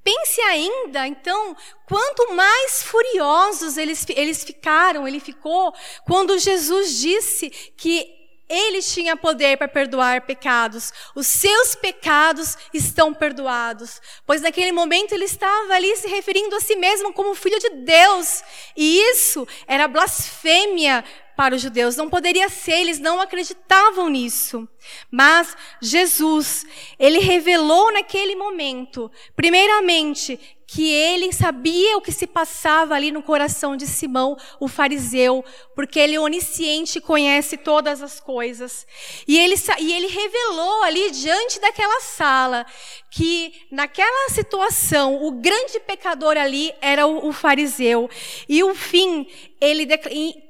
Pense 0.05 0.41
ainda, 0.41 1.07
então, 1.07 1.57
quanto 1.87 2.35
mais 2.35 2.83
furiosos 2.83 3.77
eles, 3.77 4.05
eles 4.09 4.43
ficaram, 4.43 5.07
ele 5.07 5.21
ficou, 5.21 5.73
quando 6.05 6.39
Jesus 6.39 6.99
disse 6.99 7.51
que 7.77 8.22
ele 8.53 8.83
tinha 8.83 9.17
poder 9.17 9.57
para 9.57 9.67
perdoar 9.67 10.21
pecados. 10.23 10.93
Os 11.15 11.27
seus 11.27 11.75
pecados 11.75 12.59
estão 12.73 13.15
perdoados. 13.15 14.01
Pois 14.27 14.43
naquele 14.43 14.73
momento 14.73 15.13
ele 15.13 15.25
estava 15.25 15.73
ali 15.75 15.97
se 15.97 16.07
referindo 16.09 16.55
a 16.55 16.61
si 16.61 16.77
mesmo 16.77 17.13
como 17.13 17.35
filho 17.35 17.59
de 17.59 17.71
Deus. 17.71 18.45
E 18.77 19.01
isso 19.11 19.49
era 19.67 19.89
blasfêmia 19.89 21.03
para 21.37 21.55
os 21.55 21.63
judeus. 21.63 21.97
Não 21.97 22.11
poderia 22.11 22.49
ser, 22.49 22.81
eles 22.81 22.99
não 22.99 23.21
acreditavam 23.21 24.09
nisso. 24.09 24.69
Mas 25.11 25.57
Jesus, 25.81 26.65
ele 26.99 27.19
revelou 27.21 27.93
naquele 27.93 28.37
momento, 28.37 29.11
primeiramente, 29.35 30.39
que 30.73 30.91
ele 30.91 31.31
sabia 31.35 31.99
o 31.99 32.01
que 32.01 32.11
se 32.11 32.27
passava 32.27 32.95
ali 32.95 33.13
no 33.13 33.23
coração 33.23 33.77
de 33.77 33.87
Simão, 33.87 34.39
o 34.59 34.67
fariseu, 34.67 35.45
porque 35.75 36.01
ele 36.01 36.15
é 36.15 36.21
onisciente 36.21 36.99
conhece 36.99 37.59
todas 37.59 38.01
as 38.01 38.19
coisas. 38.19 38.87
E 39.29 39.39
ele, 39.39 39.55
e 39.81 39.93
ele 39.93 40.07
revelou 40.07 40.83
ali 40.85 41.11
diante 41.11 41.61
daquela 41.61 42.01
sala 42.01 42.65
que 43.11 43.53
naquela 43.71 44.31
situação 44.31 45.23
o 45.23 45.33
grande 45.33 45.79
pecador 45.81 46.39
ali 46.39 46.73
era 46.81 47.07
o, 47.07 47.29
o 47.29 47.33
fariseu. 47.35 48.09
E 48.49 48.65
o 48.65 48.75
fim, 48.75 49.29
ele 49.61 49.87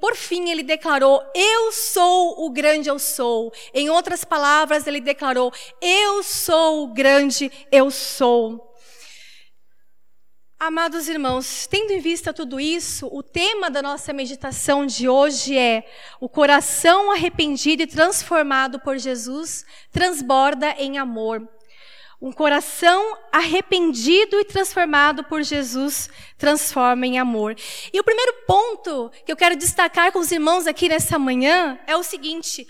por 0.01 0.15
fim 0.15 0.51
ele 0.51 0.63
declarou: 0.63 1.21
"Eu 1.35 1.73
sou 1.73 2.47
o 2.47 2.51
grande 2.51 2.89
eu 2.89 3.01
sou". 3.01 3.53
Em 3.75 3.91
outras 3.91 4.25
palavras, 4.25 4.87
ele 4.87 5.01
declarou: 5.01 5.53
"Eu 5.81 6.23
sou 6.23 6.85
o 6.85 6.95
grande 6.95 7.51
eu 7.73 7.91
sou". 7.91 8.72
Amados 10.65 11.09
irmãos, 11.09 11.67
tendo 11.67 11.91
em 11.91 11.99
vista 11.99 12.33
tudo 12.33 12.61
isso, 12.61 13.09
o 13.11 13.21
tema 13.21 13.69
da 13.69 13.83
nossa 13.83 14.13
meditação 14.13 14.87
de 14.87 15.09
hoje 15.09 15.59
é: 15.59 15.85
o 16.21 16.29
coração 16.29 17.11
arrependido 17.11 17.83
e 17.83 17.87
transformado 17.89 18.79
por 18.79 18.97
Jesus 18.97 19.67
transborda 19.91 20.71
em 20.79 20.99
amor. 20.99 21.43
Um 22.21 22.31
coração 22.31 23.19
arrependido 23.33 24.39
e 24.39 24.45
transformado 24.45 25.25
por 25.25 25.43
Jesus 25.43 26.09
transforma 26.39 27.09
em 27.09 27.19
amor. 27.19 27.57
E 27.93 27.99
o 27.99 28.05
primeiro 28.05 28.33
ponto 28.47 29.11
que 29.27 29.33
eu 29.33 29.37
quero 29.37 29.57
destacar 29.57 30.13
com 30.13 30.21
os 30.21 30.31
irmãos 30.31 30.69
aqui 30.69 30.89
nessa 30.89 31.19
manhã 31.19 31.77
é 31.89 31.97
o 31.97 32.05
seguinte: 32.05 32.69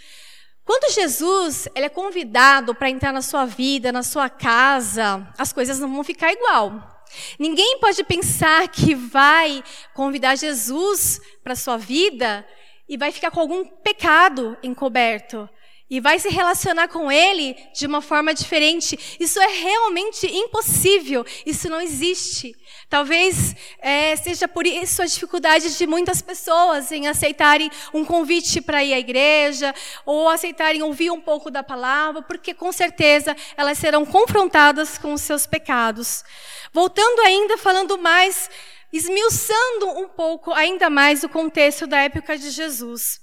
quando 0.65 0.91
Jesus 0.95 1.69
ele 1.75 1.85
é 1.85 1.91
convidado 1.91 2.75
para 2.75 2.89
entrar 2.89 3.13
na 3.13 3.21
sua 3.21 3.45
vida, 3.45 3.93
na 3.93 4.03
sua 4.03 4.31
casa, 4.31 5.29
as 5.37 5.53
coisas 5.53 5.79
não 5.79 5.93
vão 5.93 6.03
ficar 6.03 6.33
igual. 6.33 7.02
Ninguém 7.39 7.79
pode 7.79 8.03
pensar 8.05 8.69
que 8.69 8.95
vai 8.95 9.63
convidar 9.95 10.37
Jesus 10.37 11.21
para 11.43 11.55
sua 11.55 11.77
vida 11.77 12.47
e 12.89 12.97
vai 12.97 13.11
ficar 13.13 13.31
com 13.31 13.41
algum 13.41 13.65
pecado 13.65 14.57
encoberto. 14.63 15.49
E 15.93 16.01
vai 16.01 16.19
se 16.19 16.31
relacionar 16.31 16.89
com 16.89 17.13
ele 17.13 17.55
de 17.75 17.87
uma 17.87 18.01
forma 18.01 18.33
diferente. 18.33 18.99
Isso 19.21 19.39
é 19.39 19.47
realmente 19.47 20.27
impossível. 20.27 21.23
Isso 21.45 21.69
não 21.69 21.83
existe. 21.83 22.57
Talvez 22.89 23.55
é, 23.79 24.17
seja 24.17 24.49
por 24.49 24.67
isso 24.67 25.03
a 25.03 25.05
dificuldade 25.05 25.77
de 25.77 25.87
muitas 25.87 26.23
pessoas 26.23 26.91
em 26.91 27.09
aceitarem 27.09 27.71
um 27.93 28.07
convite 28.07 28.63
para 28.63 28.83
ir 28.83 28.95
à 28.95 28.99
igreja 28.99 29.75
ou 30.07 30.31
aceitarem 30.31 30.83
ouvir 30.83 31.11
um 31.11 31.21
pouco 31.21 31.51
da 31.51 31.63
palavra, 31.63 32.23
porque 32.23 32.55
com 32.55 32.73
certeza 32.73 33.37
elas 33.55 33.77
serão 33.77 34.07
confrontadas 34.07 34.97
com 34.97 35.13
os 35.13 35.21
seus 35.21 35.47
pecados. 35.47 36.25
Voltando 36.73 37.21
ainda, 37.21 37.59
falando 37.59 37.99
mais, 37.99 38.49
esmiuçando 38.91 39.91
um 39.91 40.09
pouco 40.09 40.55
ainda 40.55 40.89
mais 40.89 41.23
o 41.23 41.29
contexto 41.29 41.87
da 41.87 41.99
época 41.99 42.39
de 42.39 42.49
Jesus. 42.49 43.21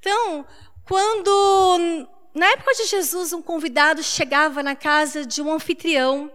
Então, 0.00 0.44
quando 0.88 2.08
na 2.34 2.46
época 2.46 2.72
de 2.72 2.86
Jesus 2.86 3.34
um 3.34 3.42
convidado 3.42 4.02
chegava 4.02 4.62
na 4.62 4.74
casa 4.74 5.26
de 5.26 5.42
um 5.42 5.52
anfitrião, 5.52 6.32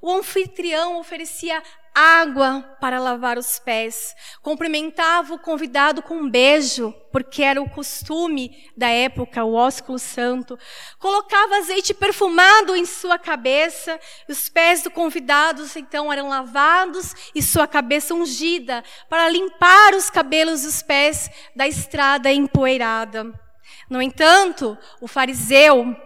o 0.00 0.12
anfitrião 0.12 1.00
oferecia 1.00 1.60
água 1.92 2.62
para 2.80 3.00
lavar 3.00 3.36
os 3.36 3.58
pés, 3.58 4.14
cumprimentava 4.42 5.34
o 5.34 5.38
convidado 5.40 6.02
com 6.02 6.18
um 6.18 6.30
beijo, 6.30 6.94
porque 7.10 7.42
era 7.42 7.60
o 7.60 7.68
costume 7.68 8.70
da 8.76 8.88
época, 8.88 9.42
o 9.42 9.54
ósculo 9.54 9.98
santo, 9.98 10.56
colocava 11.00 11.56
azeite 11.56 11.92
perfumado 11.92 12.76
em 12.76 12.84
sua 12.84 13.18
cabeça, 13.18 13.98
os 14.28 14.48
pés 14.48 14.82
do 14.82 14.90
convidado 14.90 15.64
então 15.74 16.12
eram 16.12 16.28
lavados 16.28 17.12
e 17.34 17.42
sua 17.42 17.66
cabeça 17.66 18.14
ungida 18.14 18.84
para 19.08 19.28
limpar 19.28 19.94
os 19.94 20.10
cabelos 20.10 20.62
e 20.62 20.68
os 20.68 20.80
pés 20.80 21.28
da 21.56 21.66
estrada 21.66 22.32
empoeirada. 22.32 23.45
No 23.88 24.02
entanto, 24.02 24.76
o 25.00 25.06
fariseu 25.06 25.96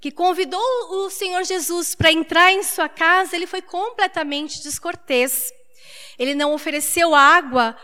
que 0.00 0.10
convidou 0.10 0.60
o 0.90 1.10
Senhor 1.10 1.44
Jesus 1.44 1.94
para 1.94 2.10
entrar 2.10 2.52
em 2.52 2.62
sua 2.62 2.88
casa, 2.88 3.36
ele 3.36 3.46
foi 3.46 3.62
completamente 3.62 4.62
descortês. 4.62 5.52
Ele 6.18 6.34
não 6.34 6.52
ofereceu 6.52 7.14
água 7.14 7.76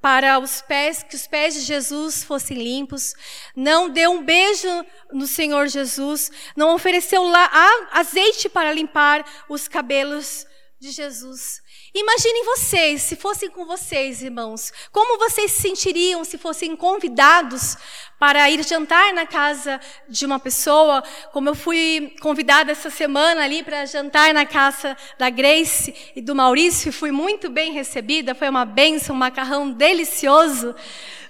para 0.00 0.38
os 0.38 0.60
pés, 0.60 1.02
que 1.02 1.16
os 1.16 1.26
pés 1.26 1.54
de 1.54 1.60
Jesus 1.62 2.22
fossem 2.22 2.58
limpos, 2.58 3.14
não 3.56 3.88
deu 3.88 4.12
um 4.12 4.22
beijo 4.22 4.68
no 5.10 5.26
Senhor 5.26 5.66
Jesus, 5.66 6.30
não 6.54 6.74
ofereceu 6.74 7.24
lá 7.24 7.50
azeite 7.90 8.50
para 8.50 8.70
limpar 8.70 9.24
os 9.48 9.66
cabelos 9.66 10.46
de 10.84 10.90
Jesus. 10.90 11.62
Imaginem 11.94 12.44
vocês, 12.44 13.00
se 13.00 13.16
fossem 13.16 13.48
com 13.48 13.64
vocês, 13.64 14.20
irmãos, 14.20 14.70
como 14.92 15.18
vocês 15.18 15.50
se 15.52 15.62
sentiriam 15.62 16.22
se 16.24 16.36
fossem 16.36 16.76
convidados 16.76 17.78
para 18.18 18.50
ir 18.50 18.62
jantar 18.62 19.14
na 19.14 19.26
casa 19.26 19.80
de 20.06 20.26
uma 20.26 20.38
pessoa, 20.38 21.02
como 21.32 21.48
eu 21.48 21.54
fui 21.54 22.14
convidada 22.20 22.70
essa 22.70 22.90
semana 22.90 23.44
ali 23.44 23.62
para 23.62 23.86
jantar 23.86 24.34
na 24.34 24.44
casa 24.44 24.94
da 25.18 25.30
Grace 25.30 25.94
e 26.14 26.20
do 26.20 26.34
Maurício, 26.34 26.90
e 26.90 26.92
fui 26.92 27.10
muito 27.10 27.48
bem 27.48 27.72
recebida, 27.72 28.34
foi 28.34 28.50
uma 28.50 28.66
benção, 28.66 29.16
um 29.16 29.18
macarrão 29.18 29.70
delicioso. 29.70 30.74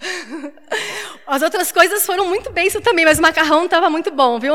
As 1.26 1.42
outras 1.42 1.73
coisas 1.73 2.04
foram 2.04 2.26
muito 2.26 2.50
bênçãos 2.50 2.84
também, 2.84 3.04
mas 3.04 3.18
o 3.18 3.23
macarrão 3.23 3.64
estava 3.64 3.88
muito 3.88 4.11
bom, 4.11 4.38
viu? 4.38 4.54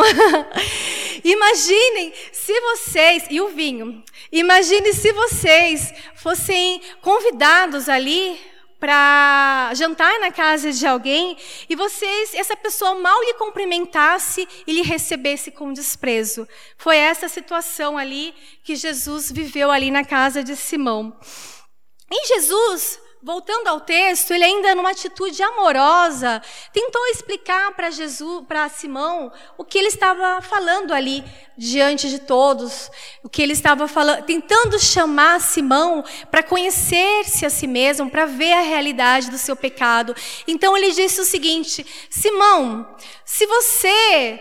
Imaginem 1.24 2.13
se 2.32 2.60
vocês, 2.62 3.25
e 3.29 3.41
o 3.41 3.50
vinho, 3.50 4.03
imagine 4.32 4.94
se 4.94 5.12
vocês 5.12 5.94
fossem 6.15 6.82
convidados 7.01 7.89
ali 7.89 8.39
para 8.79 9.74
jantar 9.75 10.18
na 10.22 10.32
casa 10.32 10.72
de 10.72 10.88
alguém 10.88 11.38
e 11.70 11.75
vocês, 11.75 12.34
essa 12.34 12.56
pessoa 12.56 12.96
mal 12.96 13.22
lhe 13.24 13.34
cumprimentasse 13.34 14.48
e 14.65 14.72
lhe 14.72 14.82
recebesse 14.82 15.51
com 15.51 15.74
desprezo. 15.74 16.48
Foi 16.77 16.96
essa 16.96 17.27
situação 17.27 17.98
ali 17.98 18.34
que 18.63 18.77
Jesus 18.77 19.29
viveu 19.29 19.70
ali 19.70 19.91
na 19.91 20.06
casa 20.06 20.41
de 20.41 20.56
Simão. 20.56 21.20
Em 22.10 22.25
Jesus, 22.27 23.00
voltando 23.22 23.68
ao 23.68 23.82
texto, 23.82 24.32
ele 24.32 24.46
ainda 24.46 24.74
numa 24.74 24.92
atitude 24.92 25.42
amorosa, 25.44 26.42
tentou 26.72 27.06
explicar 27.08 27.74
para 27.74 27.92
Jesus, 27.92 28.46
para 28.48 28.70
Simão, 28.70 29.32
o 29.58 29.64
que 29.66 29.78
ele 29.78 29.90
estava 29.90 30.42
falando 30.42 30.94
ali 30.94 31.24
diante 31.58 32.10
de 32.10 32.20
todos, 32.20 32.90
o 33.22 33.28
que 33.28 33.42
ele 33.42 33.52
estava 33.52 33.88
falando, 33.88 34.24
tentando 34.24 34.80
chamar 34.80 35.42
Simão 35.42 36.04
para 36.32 36.42
conhecer-se 36.42 37.46
a 37.46 37.50
si 37.50 37.68
mesmo, 37.68 38.10
para 38.10 38.26
ver 38.26 38.54
a 38.54 38.62
realidade 38.62 39.30
do 39.30 39.38
seu 39.38 39.56
pecado. 39.56 40.16
Então 40.48 40.76
ele 40.78 40.92
disse 40.92 41.20
o 41.20 41.26
seguinte: 41.26 41.86
Simão, 42.10 42.96
se 43.26 43.46
você 43.46 44.39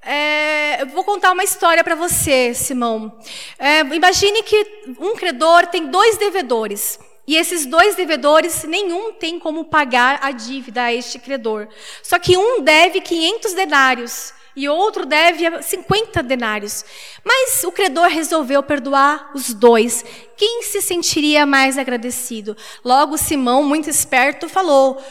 é, 0.00 0.82
eu 0.82 0.86
vou 0.86 1.02
contar 1.04 1.32
uma 1.32 1.44
história 1.44 1.82
para 1.82 1.96
você, 1.96 2.54
Simão. 2.54 3.18
É, 3.58 3.80
imagine 3.80 4.42
que 4.44 4.84
um 5.00 5.14
credor 5.14 5.66
tem 5.66 5.86
dois 5.86 6.16
devedores. 6.16 6.98
E 7.26 7.36
esses 7.36 7.66
dois 7.66 7.94
devedores, 7.94 8.64
nenhum 8.64 9.12
tem 9.12 9.38
como 9.38 9.64
pagar 9.64 10.18
a 10.22 10.32
dívida 10.32 10.84
a 10.84 10.92
este 10.92 11.18
credor. 11.18 11.68
Só 12.02 12.18
que 12.18 12.36
um 12.36 12.60
deve 12.60 13.00
500 13.00 13.54
denários 13.54 14.34
e 14.56 14.68
outro 14.68 15.06
deve 15.06 15.62
50 15.62 16.22
denários. 16.22 16.84
Mas 17.24 17.62
o 17.64 17.72
credor 17.72 18.08
resolveu 18.08 18.62
perdoar 18.62 19.30
os 19.34 19.54
dois. 19.54 20.04
Quem 20.36 20.62
se 20.62 20.82
sentiria 20.82 21.46
mais 21.46 21.78
agradecido? 21.78 22.56
Logo, 22.84 23.16
Simão, 23.16 23.62
muito 23.62 23.88
esperto, 23.88 24.48
falou: 24.48 25.02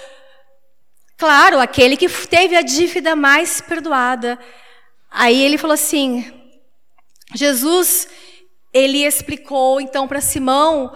Claro, 1.18 1.60
aquele 1.60 1.96
que 1.96 2.10
teve 2.28 2.56
a 2.56 2.62
dívida 2.62 3.16
mais 3.16 3.62
perdoada. 3.62 4.38
Aí 5.10 5.42
ele 5.42 5.58
falou 5.58 5.74
assim: 5.74 6.30
Jesus, 7.34 8.08
ele 8.74 9.06
explicou 9.06 9.80
então 9.80 10.08
para 10.08 10.20
Simão 10.20 10.92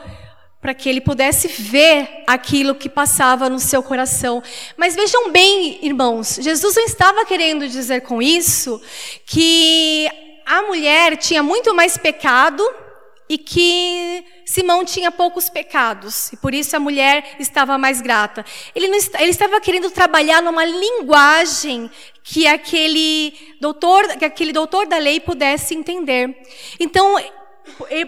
para 0.65 0.73
que 0.73 0.89
ele 0.89 0.99
pudesse 0.99 1.47
ver 1.47 2.23
aquilo 2.25 2.73
que 2.73 2.89
passava 2.89 3.47
no 3.51 3.59
seu 3.59 3.83
coração. 3.83 4.41
Mas 4.75 4.95
vejam 4.95 5.31
bem, 5.31 5.77
irmãos, 5.85 6.39
Jesus 6.41 6.75
não 6.75 6.85
estava 6.85 7.23
querendo 7.23 7.67
dizer 7.67 8.01
com 8.01 8.19
isso 8.19 8.81
que 9.27 10.09
a 10.43 10.63
mulher 10.63 11.17
tinha 11.17 11.43
muito 11.43 11.71
mais 11.75 11.99
pecado 11.99 12.67
e 13.29 13.37
que 13.37 14.25
Simão 14.43 14.83
tinha 14.83 15.11
poucos 15.11 15.51
pecados 15.51 16.33
e 16.33 16.37
por 16.37 16.51
isso 16.51 16.75
a 16.75 16.79
mulher 16.79 17.35
estava 17.39 17.77
mais 17.77 18.01
grata. 18.01 18.43
Ele, 18.73 18.87
não, 18.87 18.97
ele 19.19 19.29
estava 19.29 19.61
querendo 19.61 19.91
trabalhar 19.91 20.41
numa 20.41 20.65
linguagem 20.65 21.91
que 22.23 22.47
aquele 22.47 23.35
doutor, 23.61 24.07
que 24.17 24.25
aquele 24.25 24.51
doutor 24.51 24.87
da 24.87 24.97
lei 24.97 25.19
pudesse 25.19 25.75
entender. 25.75 26.35
Então 26.79 27.19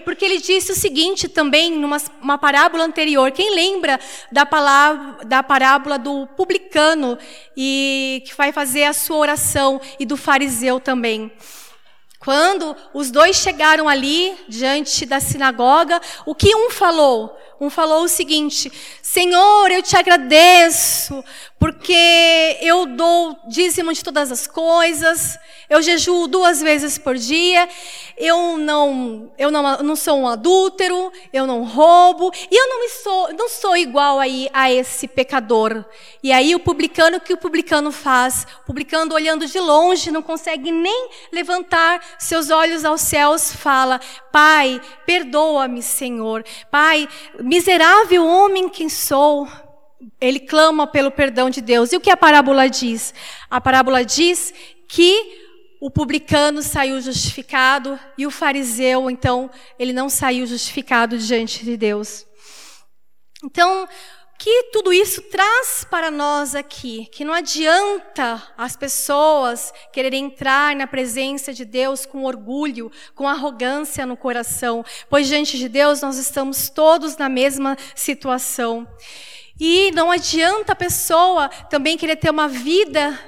porque 0.04 0.24
ele 0.24 0.38
disse 0.38 0.72
o 0.72 0.74
seguinte 0.74 1.28
também, 1.28 1.70
numa 1.72 1.98
uma 2.20 2.38
parábola 2.38 2.84
anterior. 2.84 3.30
Quem 3.32 3.54
lembra 3.54 3.98
da, 4.30 4.46
palavra, 4.46 5.24
da 5.24 5.42
parábola 5.42 5.98
do 5.98 6.26
publicano 6.36 7.18
e 7.56 8.22
que 8.26 8.34
vai 8.34 8.52
fazer 8.52 8.84
a 8.84 8.92
sua 8.92 9.16
oração 9.16 9.80
e 9.98 10.06
do 10.06 10.16
fariseu 10.16 10.80
também? 10.80 11.32
Quando 12.18 12.76
os 12.92 13.10
dois 13.10 13.36
chegaram 13.36 13.88
ali 13.88 14.36
diante 14.48 15.06
da 15.06 15.20
sinagoga, 15.20 16.00
o 16.26 16.34
que 16.34 16.54
um 16.54 16.70
falou? 16.70 17.38
Um 17.60 17.68
falou 17.68 18.04
o 18.04 18.08
seguinte: 18.08 18.70
Senhor, 19.02 19.70
eu 19.70 19.82
te 19.82 19.96
agradeço, 19.96 21.24
porque 21.58 22.56
eu 22.62 22.86
dou 22.86 23.36
dízimo 23.48 23.92
de 23.92 24.04
todas 24.04 24.30
as 24.30 24.46
coisas, 24.46 25.36
eu 25.68 25.82
jejuo 25.82 26.28
duas 26.28 26.62
vezes 26.62 26.98
por 26.98 27.16
dia, 27.16 27.68
eu 28.16 28.56
não, 28.56 29.32
eu 29.36 29.50
não, 29.50 29.82
não 29.82 29.96
sou 29.96 30.20
um 30.20 30.28
adúltero, 30.28 31.12
eu 31.32 31.46
não 31.46 31.64
roubo, 31.64 32.30
e 32.48 32.54
eu 32.54 32.68
não, 32.68 32.88
sou, 32.88 33.32
não 33.34 33.48
sou 33.48 33.76
igual 33.76 34.20
aí 34.20 34.48
a 34.52 34.70
esse 34.70 35.08
pecador. 35.08 35.84
E 36.22 36.30
aí 36.30 36.54
o 36.54 36.60
publicano, 36.60 37.16
o 37.16 37.20
que 37.20 37.32
o 37.32 37.38
publicano 37.38 37.90
faz? 37.90 38.46
O 38.62 38.66
publicano, 38.66 39.14
olhando 39.14 39.46
de 39.46 39.58
longe, 39.58 40.12
não 40.12 40.22
consegue 40.22 40.70
nem 40.70 41.10
levantar 41.32 42.00
seus 42.20 42.50
olhos 42.50 42.84
aos 42.84 43.00
céus, 43.00 43.52
fala: 43.52 44.00
Pai, 44.38 44.80
perdoa-me, 45.04 45.82
Senhor. 45.82 46.44
Pai, 46.70 47.08
miserável 47.40 48.24
homem 48.24 48.68
que 48.68 48.88
sou. 48.88 49.48
Ele 50.20 50.38
clama 50.38 50.86
pelo 50.86 51.10
perdão 51.10 51.50
de 51.50 51.60
Deus. 51.60 51.92
E 51.92 51.96
o 51.96 52.00
que 52.00 52.08
a 52.08 52.16
parábola 52.16 52.70
diz? 52.70 53.12
A 53.50 53.60
parábola 53.60 54.04
diz 54.04 54.54
que 54.86 55.12
o 55.80 55.90
publicano 55.90 56.62
saiu 56.62 57.00
justificado 57.00 57.98
e 58.16 58.28
o 58.28 58.30
fariseu, 58.30 59.10
então, 59.10 59.50
ele 59.76 59.92
não 59.92 60.08
saiu 60.08 60.46
justificado 60.46 61.18
diante 61.18 61.64
de 61.64 61.76
Deus. 61.76 62.24
Então, 63.42 63.88
que 64.38 64.70
tudo 64.72 64.92
isso 64.92 65.20
traz 65.22 65.84
para 65.90 66.12
nós 66.12 66.54
aqui, 66.54 67.06
que 67.06 67.24
não 67.24 67.34
adianta 67.34 68.40
as 68.56 68.76
pessoas 68.76 69.74
quererem 69.92 70.26
entrar 70.26 70.76
na 70.76 70.86
presença 70.86 71.52
de 71.52 71.64
Deus 71.64 72.06
com 72.06 72.22
orgulho, 72.22 72.90
com 73.16 73.26
arrogância 73.26 74.06
no 74.06 74.16
coração, 74.16 74.84
pois 75.10 75.26
diante 75.26 75.58
de 75.58 75.68
Deus 75.68 76.00
nós 76.00 76.16
estamos 76.18 76.68
todos 76.68 77.16
na 77.16 77.28
mesma 77.28 77.76
situação. 77.96 78.86
E 79.58 79.90
não 79.90 80.08
adianta 80.08 80.72
a 80.72 80.76
pessoa 80.76 81.48
também 81.68 81.98
querer 81.98 82.14
ter 82.14 82.30
uma 82.30 82.46
vida 82.46 83.18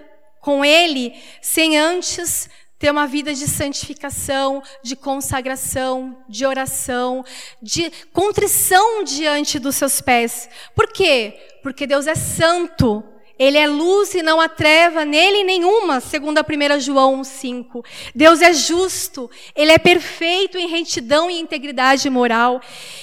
com 0.40 0.64
Ele 0.64 1.12
sem 1.42 1.76
antes 1.76 2.48
ter 2.80 2.90
uma 2.90 3.06
vida 3.06 3.34
de 3.34 3.46
santificação, 3.46 4.62
de 4.82 4.96
consagração, 4.96 6.16
de 6.26 6.46
oração, 6.46 7.22
de 7.60 7.92
contrição 8.10 9.04
diante 9.04 9.58
dos 9.58 9.76
seus 9.76 10.00
pés. 10.00 10.48
Por 10.74 10.88
quê? 10.88 11.38
Porque 11.62 11.86
Deus 11.86 12.06
é 12.06 12.14
santo. 12.14 13.04
Ele 13.38 13.58
é 13.58 13.66
luz 13.66 14.14
e 14.14 14.22
não 14.22 14.40
há 14.40 14.48
treva 14.48 15.04
nele 15.04 15.44
nenhuma, 15.44 16.00
segundo 16.00 16.38
a 16.38 16.42
1 16.42 16.80
João 16.80 17.22
5. 17.22 17.84
Deus 18.14 18.40
é 18.40 18.52
justo, 18.52 19.30
ele 19.54 19.72
é 19.72 19.78
perfeito 19.78 20.58
em 20.58 20.68
retidão 20.68 21.30
e 21.30 21.38
integridade 21.38 22.08
moral. 22.08 22.62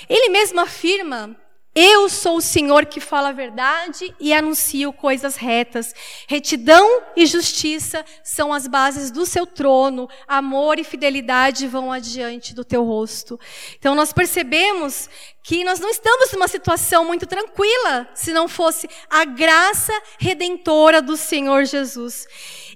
Ele 0.10 0.30
mesmo 0.30 0.60
afirma 0.60 1.36
eu 1.80 2.10
sou 2.10 2.38
o 2.38 2.42
Senhor 2.42 2.88
que 2.88 3.00
fala 3.00 3.30
a 3.30 3.32
verdade 3.32 4.12
e 4.20 4.34
anuncio 4.34 4.92
coisas 4.92 5.36
retas. 5.36 5.94
Retidão 6.28 7.04
e 7.16 7.24
justiça 7.28 8.04
são 8.24 8.52
as 8.52 8.66
bases 8.66 9.12
do 9.12 9.28
seu 9.28 9.46
trono. 9.46 10.10
Amor 10.28 10.80
e 10.80 10.84
fidelidade 10.84 11.68
vão 11.68 11.92
adiante 11.92 12.56
do 12.56 12.66
teu 12.66 12.84
rosto. 12.84 13.40
Então 13.78 13.94
nós 13.94 14.12
percebemos 14.12 15.08
que 15.44 15.64
nós 15.64 15.80
não 15.80 15.92
estamos 15.92 16.32
numa 16.32 16.48
situação 16.48 17.06
muito 17.06 17.28
tranquila 17.28 18.10
se 18.16 18.34
não 18.34 18.48
fosse 18.48 18.90
a 19.08 19.24
graça 19.24 19.94
redentora 20.18 21.00
do 21.00 21.16
Senhor 21.16 21.64
Jesus. 21.64 22.26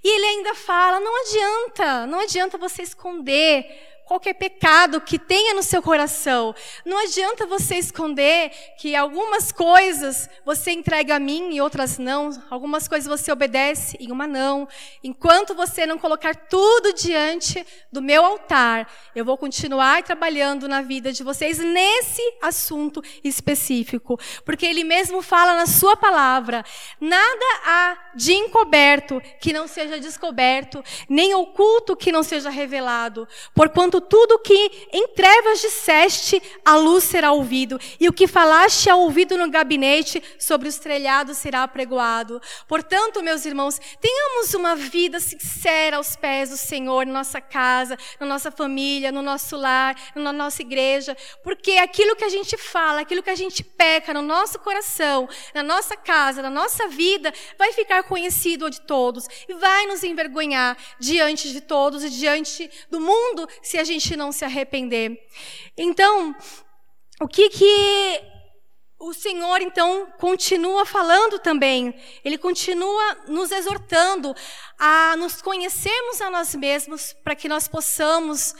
E 0.03 0.07
ele 0.07 0.25
ainda 0.27 0.53
fala: 0.53 0.99
não 0.99 1.21
adianta, 1.21 2.05
não 2.05 2.19
adianta 2.19 2.55
você 2.55 2.83
esconder 2.83 3.90
qualquer 4.11 4.33
pecado 4.33 4.99
que 4.99 5.17
tenha 5.17 5.53
no 5.53 5.63
seu 5.63 5.81
coração. 5.81 6.53
Não 6.85 6.97
adianta 6.97 7.45
você 7.45 7.75
esconder 7.75 8.51
que 8.77 8.93
algumas 8.93 9.53
coisas 9.53 10.29
você 10.45 10.71
entrega 10.71 11.15
a 11.15 11.19
mim 11.19 11.53
e 11.53 11.61
outras 11.61 11.97
não. 11.97 12.29
Algumas 12.49 12.89
coisas 12.89 13.07
você 13.07 13.31
obedece 13.31 13.95
e 14.01 14.11
uma 14.11 14.27
não. 14.27 14.67
Enquanto 15.01 15.55
você 15.55 15.85
não 15.85 15.97
colocar 15.97 16.35
tudo 16.35 16.91
diante 16.91 17.65
do 17.89 18.01
meu 18.01 18.25
altar, 18.25 18.85
eu 19.15 19.23
vou 19.23 19.37
continuar 19.37 20.03
trabalhando 20.03 20.67
na 20.67 20.81
vida 20.81 21.13
de 21.13 21.23
vocês 21.23 21.59
nesse 21.59 22.21
assunto 22.41 23.01
específico. 23.23 24.19
Porque 24.43 24.65
ele 24.65 24.83
mesmo 24.83 25.21
fala 25.21 25.55
na 25.55 25.67
sua 25.67 25.95
palavra: 25.95 26.65
nada 26.99 27.45
há 27.63 27.97
de 28.13 28.33
encoberto 28.33 29.21
que 29.39 29.53
não 29.53 29.69
seja 29.69 30.01
descoberto, 30.01 30.83
nem 31.07 31.33
oculto 31.33 31.95
que 31.95 32.11
não 32.11 32.23
seja 32.23 32.49
revelado. 32.49 33.25
Porquanto 33.55 34.00
tudo 34.01 34.39
que 34.39 34.87
em 34.91 35.07
trevas 35.09 35.61
disseste, 35.61 36.41
a 36.65 36.75
luz 36.75 37.03
será 37.03 37.31
ouvido, 37.31 37.79
e 37.99 38.07
o 38.07 38.13
que 38.13 38.27
falaste 38.27 38.89
ao 38.89 39.01
ouvido 39.01 39.37
no 39.37 39.49
gabinete, 39.49 40.21
sobre 40.39 40.67
os 40.67 40.77
telhados 40.77 41.37
será 41.37 41.63
apregoado. 41.63 42.41
Portanto, 42.67 43.21
meus 43.21 43.45
irmãos, 43.45 43.79
tenhamos 43.99 44.53
uma 44.53 44.75
vida 44.75 45.19
sincera 45.19 45.97
aos 45.97 46.15
pés 46.15 46.49
do 46.49 46.57
Senhor, 46.57 47.05
na 47.05 47.13
nossa 47.13 47.39
casa, 47.39 47.97
na 48.19 48.25
nossa 48.25 48.51
família, 48.51 49.11
no 49.11 49.21
nosso 49.21 49.55
lar, 49.55 49.95
na 50.15 50.33
nossa 50.33 50.61
igreja, 50.61 51.15
porque 51.43 51.73
aquilo 51.73 52.15
que 52.15 52.23
a 52.23 52.29
gente 52.29 52.57
fala, 52.57 53.01
aquilo 53.01 53.23
que 53.23 53.29
a 53.29 53.35
gente 53.35 53.63
peca 53.63 54.13
no 54.13 54.21
nosso 54.21 54.59
coração, 54.59 55.27
na 55.53 55.63
nossa 55.63 55.95
casa, 55.95 56.41
na 56.41 56.49
nossa 56.49 56.87
vida, 56.87 57.33
vai 57.57 57.73
ficar 57.73 58.03
conhecido 58.03 58.69
de 58.69 58.81
todos 58.81 59.27
e 59.47 59.53
vai 59.53 59.85
nos 59.87 60.03
envergonhar 60.03 60.77
diante 60.99 61.51
de 61.51 61.61
todos 61.61 62.03
e 62.03 62.09
diante 62.09 62.69
do 62.89 62.99
mundo 62.99 63.47
se 63.61 63.77
a 63.81 63.83
gente 63.83 64.15
não 64.15 64.31
se 64.31 64.45
arrepender. 64.45 65.17
Então, 65.77 66.35
o 67.19 67.27
que 67.27 67.49
que 67.49 68.21
o 68.99 69.13
Senhor 69.13 69.61
então 69.61 70.07
continua 70.19 70.85
falando 70.85 71.39
também? 71.39 71.93
Ele 72.23 72.37
continua 72.37 73.17
nos 73.27 73.51
exortando 73.51 74.35
a 74.79 75.15
nos 75.17 75.41
conhecermos 75.41 76.21
a 76.21 76.29
nós 76.29 76.55
mesmos 76.55 77.13
para 77.23 77.35
que 77.35 77.49
nós 77.49 77.67
possamos 77.67 78.55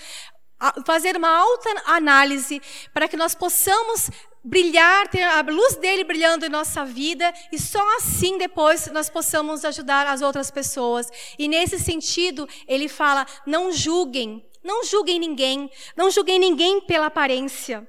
fazer 0.85 1.15
uma 1.17 1.29
alta 1.29 1.69
análise, 1.85 2.61
para 2.93 3.07
que 3.07 3.17
nós 3.17 3.33
possamos 3.33 4.09
brilhar, 4.43 5.07
ter 5.07 5.23
a 5.23 5.41
luz 5.41 5.75
dele 5.75 6.03
brilhando 6.03 6.45
em 6.45 6.49
nossa 6.49 6.83
vida 6.83 7.31
e 7.51 7.59
só 7.59 7.83
assim 7.97 8.37
depois 8.37 8.87
nós 8.87 9.09
possamos 9.09 9.63
ajudar 9.63 10.07
as 10.07 10.21
outras 10.21 10.49
pessoas. 10.49 11.09
E 11.37 11.47
nesse 11.47 11.79
sentido, 11.79 12.47
ele 12.67 12.87
fala: 12.87 13.25
não 13.45 13.71
julguem, 13.71 14.43
não 14.63 14.83
julguem 14.83 15.19
ninguém, 15.19 15.69
não 15.95 16.09
julguem 16.09 16.39
ninguém 16.39 16.81
pela 16.81 17.07
aparência. 17.07 17.87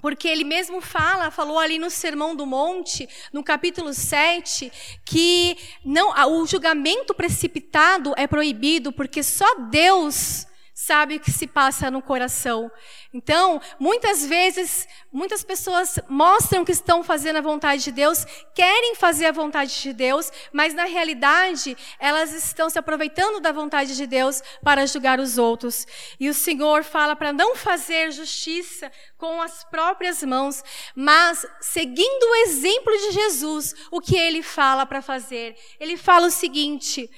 Porque 0.00 0.28
ele 0.28 0.44
mesmo 0.44 0.82
fala, 0.82 1.30
falou 1.30 1.58
ali 1.58 1.78
no 1.78 1.88
Sermão 1.88 2.36
do 2.36 2.44
Monte, 2.44 3.08
no 3.32 3.42
capítulo 3.42 3.94
7, 3.94 4.70
que 5.04 5.56
não, 5.82 6.10
o 6.30 6.46
julgamento 6.46 7.14
precipitado 7.14 8.12
é 8.16 8.26
proibido, 8.26 8.92
porque 8.92 9.22
só 9.22 9.46
Deus 9.70 10.46
sabe 10.84 11.16
o 11.16 11.20
que 11.20 11.30
se 11.30 11.46
passa 11.46 11.90
no 11.90 12.02
coração. 12.02 12.70
Então, 13.12 13.60
muitas 13.78 14.26
vezes, 14.26 14.86
muitas 15.10 15.42
pessoas 15.42 15.98
mostram 16.08 16.64
que 16.64 16.72
estão 16.72 17.02
fazendo 17.02 17.36
a 17.36 17.40
vontade 17.40 17.82
de 17.84 17.92
Deus, 17.92 18.26
querem 18.54 18.94
fazer 18.94 19.26
a 19.26 19.32
vontade 19.32 19.80
de 19.80 19.92
Deus, 19.92 20.30
mas 20.52 20.74
na 20.74 20.84
realidade, 20.84 21.76
elas 21.98 22.32
estão 22.32 22.68
se 22.68 22.78
aproveitando 22.78 23.40
da 23.40 23.50
vontade 23.50 23.96
de 23.96 24.06
Deus 24.06 24.42
para 24.62 24.86
julgar 24.86 25.18
os 25.18 25.38
outros. 25.38 25.86
E 26.20 26.28
o 26.28 26.34
Senhor 26.34 26.84
fala 26.84 27.16
para 27.16 27.32
não 27.32 27.56
fazer 27.56 28.12
justiça 28.12 28.92
com 29.16 29.40
as 29.40 29.64
próprias 29.64 30.22
mãos, 30.22 30.62
mas 30.94 31.46
seguindo 31.60 32.24
o 32.24 32.34
exemplo 32.46 32.92
de 32.92 33.12
Jesus, 33.12 33.74
o 33.90 34.00
que 34.00 34.16
ele 34.16 34.42
fala 34.42 34.84
para 34.84 35.00
fazer. 35.00 35.56
Ele 35.80 35.96
fala 35.96 36.26
o 36.26 36.30
seguinte: 36.30 37.10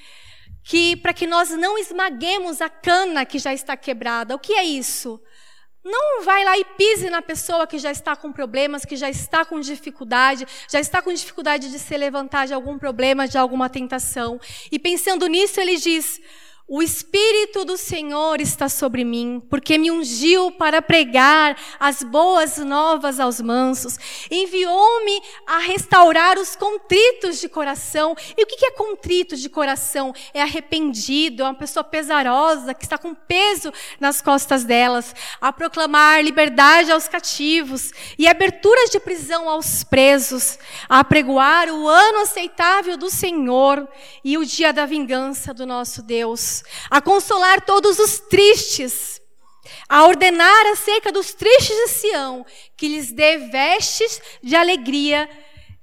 que 0.67 0.97
para 0.97 1.15
que 1.15 1.29
nós 1.29 1.51
não 1.51 1.79
esmaguemos 1.79 2.61
a 2.61 2.69
cana 2.69 3.25
que 3.25 3.39
já 3.39 3.55
está 3.55 3.77
quebrada. 3.77 4.35
O 4.35 4.39
que 4.39 4.53
é 4.53 4.65
isso? 4.65 5.23
Não 5.85 6.25
vai 6.25 6.45
lá 6.45 6.59
e 6.59 6.65
pise 6.65 7.09
na 7.09 7.23
pessoa 7.23 7.69
que 7.69 7.79
já 7.79 7.93
está 7.93 8.17
com 8.17 8.33
problemas, 8.33 8.85
que 8.85 8.97
já 8.97 9.09
está 9.09 9.45
com 9.45 9.61
dificuldade, 9.61 10.45
já 10.69 10.81
está 10.81 11.01
com 11.01 11.13
dificuldade 11.13 11.71
de 11.71 11.79
se 11.79 11.97
levantar 11.97 12.49
de 12.49 12.53
algum 12.53 12.77
problema, 12.77 13.29
de 13.29 13.39
alguma 13.39 13.71
tentação. 13.71 14.41
E 14.73 14.77
pensando 14.77 15.29
nisso, 15.29 15.61
ele 15.61 15.77
diz: 15.77 16.21
o 16.69 16.83
Espírito 16.83 17.65
do 17.65 17.77
Senhor 17.77 18.41
está 18.41 18.69
sobre 18.69 19.05
mim, 19.05 19.41
porque 19.49 19.79
me 19.79 19.89
ungiu 19.89 20.51
para 20.51 20.83
pregar 20.83 21.57
as 21.79 22.03
boas 22.03 22.59
novas 22.59 23.21
aos 23.21 23.41
mansos, 23.41 23.97
enviou-me 24.29 25.23
a 25.47 25.59
restaurar 25.59 26.37
os 26.39 26.57
contritos 26.57 27.41
de 27.41 27.49
coração. 27.49 28.17
E 28.37 28.43
o 28.43 28.47
que 28.47 28.67
é 28.67 28.73
contrito 28.73 29.37
de 29.37 29.49
coração? 29.49 30.13
É 30.35 30.43
arrependido, 30.43 31.45
é 31.45 31.47
uma 31.47 31.55
pessoa 31.55 31.85
pesarosa, 31.85 32.75
que 32.75 32.83
está 32.83 32.99
com 32.99 33.15
peso 33.15 33.73
nas 34.01 34.21
costas 34.21 34.65
delas, 34.65 35.15
a 35.41 35.53
proclamar 35.53 36.25
liberdade 36.25 36.91
aos 36.91 37.07
cativos 37.07 37.93
e 38.19 38.27
aberturas 38.27 38.91
de 38.91 38.99
prisão 38.99 39.49
aos 39.49 39.85
presos, 39.85 40.59
a 40.89 40.99
apregoar 40.99 41.69
o 41.71 41.87
ano 41.87 42.23
aceitável 42.23 42.97
do 42.97 43.09
Senhor 43.09 43.87
e 44.25 44.37
o 44.37 44.45
dia 44.45 44.73
da 44.73 44.85
vingança 44.85 45.55
do 45.55 45.65
nosso 45.65 46.03
Deus 46.03 46.56
a 46.91 47.01
consolar 47.01 47.61
todos 47.61 47.99
os 47.99 48.19
tristes, 48.21 49.21
a 49.89 50.05
ordenar 50.07 50.67
acerca 50.67 51.11
dos 51.11 51.35
tristes 51.35 51.77
de 51.77 51.89
Sião, 51.89 52.47
que 52.77 52.89
lhes 52.89 53.13
dê 53.13 53.39
vestes 53.39 54.21
de 54.43 54.55
alegria 54.55 55.29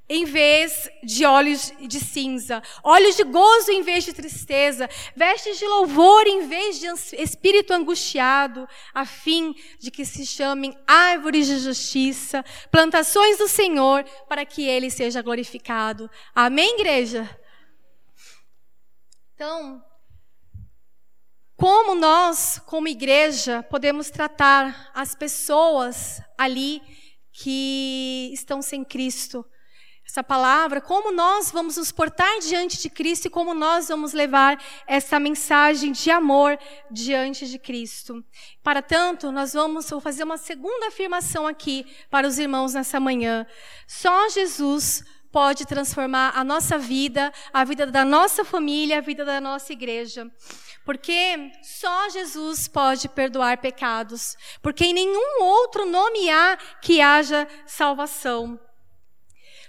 em 0.09 0.25
vez 0.25 0.89
de 1.03 1.25
olhos 1.25 1.71
de 1.79 1.99
cinza, 1.99 2.61
olhos 2.83 3.15
de 3.15 3.23
gozo 3.23 3.71
em 3.71 3.81
vez 3.81 4.03
de 4.03 4.13
tristeza, 4.13 4.89
vestes 5.15 5.57
de 5.57 5.65
louvor 5.65 6.27
em 6.27 6.47
vez 6.47 6.79
de 6.79 6.87
espírito 7.17 7.73
angustiado, 7.73 8.67
a 8.93 9.05
fim 9.05 9.55
de 9.79 9.89
que 9.89 10.05
se 10.05 10.25
chamem 10.25 10.77
árvores 10.85 11.47
de 11.47 11.57
justiça, 11.57 12.43
plantações 12.69 13.37
do 13.37 13.47
Senhor, 13.47 14.03
para 14.27 14.45
que 14.45 14.63
ele 14.67 14.91
seja 14.91 15.21
glorificado. 15.21 16.09
Amém, 16.35 16.75
igreja? 16.75 17.29
Então, 19.33 19.83
como 21.55 21.95
nós, 21.95 22.59
como 22.65 22.87
igreja, 22.87 23.63
podemos 23.63 24.09
tratar 24.09 24.91
as 24.93 25.15
pessoas 25.15 26.21
ali 26.37 26.81
que 27.31 28.31
estão 28.33 28.61
sem 28.61 28.83
Cristo? 28.83 29.45
Essa 30.05 30.21
palavra, 30.23 30.81
como 30.81 31.11
nós 31.11 31.49
vamos 31.49 31.77
nos 31.77 31.91
portar 31.91 32.39
diante 32.39 32.79
de 32.79 32.89
Cristo 32.89 33.25
e 33.27 33.29
como 33.29 33.53
nós 33.53 33.87
vamos 33.87 34.13
levar 34.13 34.61
essa 34.85 35.19
mensagem 35.19 35.91
de 35.91 36.11
amor 36.11 36.59
diante 36.91 37.47
de 37.47 37.57
Cristo. 37.57 38.23
Para 38.61 38.81
tanto, 38.81 39.31
nós 39.31 39.53
vamos 39.53 39.89
fazer 40.01 40.23
uma 40.23 40.37
segunda 40.37 40.87
afirmação 40.87 41.47
aqui 41.47 41.85
para 42.11 42.27
os 42.27 42.37
irmãos 42.37 42.73
nessa 42.73 42.99
manhã. 42.99 43.47
Só 43.87 44.29
Jesus 44.29 45.03
pode 45.31 45.65
transformar 45.65 46.33
a 46.35 46.43
nossa 46.43 46.77
vida, 46.77 47.33
a 47.51 47.63
vida 47.63 47.87
da 47.87 48.05
nossa 48.05 48.45
família, 48.45 48.99
a 48.99 49.01
vida 49.01 49.25
da 49.25 49.41
nossa 49.41 49.73
igreja. 49.73 50.31
Porque 50.85 51.51
só 51.61 52.09
Jesus 52.09 52.67
pode 52.67 53.07
perdoar 53.07 53.57
pecados, 53.59 54.35
porque 54.61 54.85
em 54.85 54.93
nenhum 54.93 55.41
outro 55.41 55.85
nome 55.85 56.29
há 56.29 56.57
que 56.81 56.99
haja 57.01 57.47
salvação. 57.65 58.59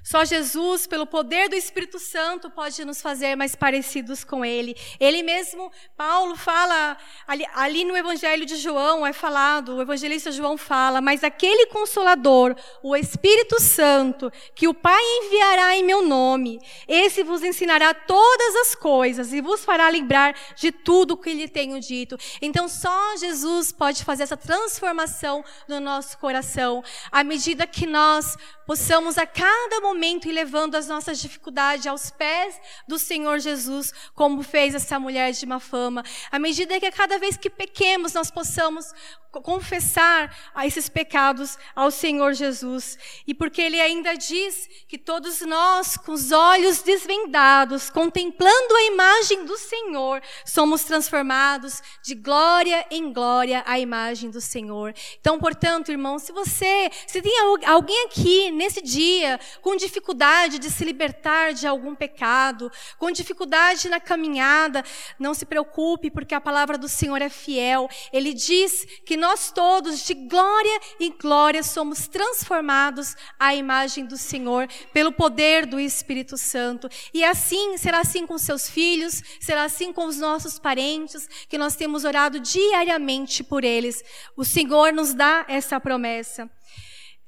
Só 0.04 0.22
Jesus, 0.22 0.86
pelo 0.86 1.06
poder 1.06 1.48
do 1.48 1.56
Espírito 1.56 1.98
Santo, 1.98 2.50
pode 2.50 2.84
nos 2.84 3.00
fazer 3.00 3.34
mais 3.36 3.56
parecidos 3.56 4.22
com 4.22 4.44
Ele. 4.44 4.76
Ele 5.00 5.22
mesmo, 5.22 5.72
Paulo 5.96 6.36
fala, 6.36 6.98
ali, 7.26 7.46
ali, 7.54 7.86
no 7.86 7.96
Evangelho 7.96 8.44
de 8.44 8.56
João 8.56 9.06
é 9.06 9.14
falado, 9.14 9.76
o 9.76 9.80
evangelista 9.80 10.30
João 10.30 10.58
fala, 10.58 11.00
mas 11.00 11.24
aquele 11.24 11.66
Consolador, 11.68 12.54
o 12.82 12.94
Espírito 12.94 13.58
Santo, 13.58 14.30
que 14.54 14.68
o 14.68 14.74
Pai 14.74 15.02
enviará 15.22 15.74
em 15.74 15.82
meu 15.82 16.02
nome, 16.06 16.60
esse 16.86 17.22
vos 17.22 17.42
ensinará 17.42 17.94
todas 17.94 18.56
as 18.56 18.74
coisas 18.74 19.32
e 19.32 19.40
vos 19.40 19.64
fará 19.64 19.88
lembrar 19.88 20.34
de 20.54 20.70
tudo 20.70 21.12
o 21.12 21.16
que 21.16 21.32
lhe 21.32 21.48
tenho 21.48 21.80
dito. 21.80 22.18
Então 22.42 22.68
só 22.68 23.16
Jesus 23.16 23.72
pode 23.72 24.04
fazer 24.04 24.24
essa 24.24 24.36
transformação 24.36 25.42
no 25.66 25.80
nosso 25.80 26.18
coração, 26.18 26.84
à 27.10 27.24
medida 27.24 27.66
que 27.66 27.86
nós 27.86 28.36
possamos 28.66 29.16
a 29.16 29.26
cada 29.26 29.80
momento 29.80 29.93
ir 30.28 30.32
levando 30.32 30.74
as 30.74 30.86
nossas 30.86 31.18
dificuldades 31.18 31.86
aos 31.86 32.10
pés 32.10 32.60
do 32.86 32.98
Senhor 32.98 33.38
Jesus, 33.38 33.92
como 34.14 34.42
fez 34.42 34.74
essa 34.74 34.98
mulher 34.98 35.32
de 35.32 35.46
má 35.46 35.60
fama. 35.60 36.02
À 36.30 36.38
medida 36.38 36.78
que 36.78 36.86
a 36.86 36.92
cada 36.92 37.18
vez 37.18 37.36
que 37.36 37.50
pequemos, 37.50 38.12
nós 38.12 38.30
possamos 38.30 38.92
confessar 39.40 40.34
a 40.54 40.66
esses 40.66 40.88
pecados 40.88 41.58
ao 41.74 41.90
Senhor 41.90 42.34
Jesus. 42.34 42.98
E 43.26 43.34
porque 43.34 43.60
ele 43.60 43.80
ainda 43.80 44.14
diz 44.14 44.68
que 44.88 44.98
todos 44.98 45.40
nós, 45.40 45.96
com 45.96 46.12
os 46.12 46.32
olhos 46.32 46.82
desvendados, 46.82 47.90
contemplando 47.90 48.74
a 48.76 48.82
imagem 48.84 49.44
do 49.44 49.56
Senhor, 49.56 50.22
somos 50.44 50.84
transformados 50.84 51.82
de 52.02 52.14
glória 52.14 52.86
em 52.90 53.12
glória 53.12 53.62
à 53.66 53.78
imagem 53.78 54.30
do 54.30 54.40
Senhor. 54.40 54.94
Então, 55.20 55.38
portanto, 55.38 55.90
irmão, 55.90 56.18
se 56.18 56.32
você, 56.32 56.90
se 57.06 57.22
tem 57.22 57.34
alguém 57.66 58.06
aqui 58.06 58.50
nesse 58.50 58.80
dia 58.80 59.38
com 59.60 59.76
dificuldade 59.84 60.58
de 60.58 60.70
se 60.70 60.84
libertar 60.84 61.52
de 61.52 61.66
algum 61.66 61.94
pecado, 61.94 62.70
com 62.98 63.10
dificuldade 63.10 63.88
na 63.88 64.00
caminhada, 64.00 64.82
não 65.18 65.34
se 65.34 65.44
preocupe, 65.44 66.10
porque 66.10 66.34
a 66.34 66.40
palavra 66.40 66.78
do 66.78 66.88
Senhor 66.88 67.20
é 67.20 67.28
fiel. 67.28 67.88
Ele 68.12 68.32
diz 68.32 68.86
que 69.04 69.16
nós 69.16 69.52
todos, 69.52 70.04
de 70.04 70.14
glória 70.14 70.80
em 70.98 71.12
glória, 71.12 71.62
somos 71.62 72.08
transformados 72.08 73.14
à 73.38 73.54
imagem 73.54 74.06
do 74.06 74.16
Senhor 74.16 74.68
pelo 74.92 75.12
poder 75.12 75.66
do 75.66 75.78
Espírito 75.78 76.36
Santo. 76.36 76.88
E 77.12 77.24
assim, 77.24 77.76
será 77.76 78.00
assim 78.00 78.26
com 78.26 78.38
seus 78.38 78.68
filhos, 78.68 79.22
será 79.40 79.64
assim 79.64 79.92
com 79.92 80.06
os 80.06 80.16
nossos 80.16 80.58
parentes, 80.58 81.28
que 81.48 81.58
nós 81.58 81.76
temos 81.76 82.04
orado 82.04 82.40
diariamente 82.40 83.44
por 83.44 83.64
eles. 83.64 84.02
O 84.36 84.44
Senhor 84.44 84.92
nos 84.92 85.14
dá 85.14 85.44
essa 85.48 85.78
promessa. 85.78 86.50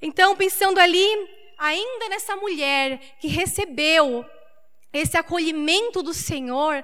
Então, 0.01 0.37
pensando 0.37 0.79
ali, 0.79 1.07
ainda 1.59 2.09
nessa 2.09 2.37
mulher 2.37 2.99
que 3.21 3.29
recebeu 3.29 4.25
esse 4.92 5.16
acolhimento 5.16 6.03
do 6.03 6.14
Senhor, 6.14 6.83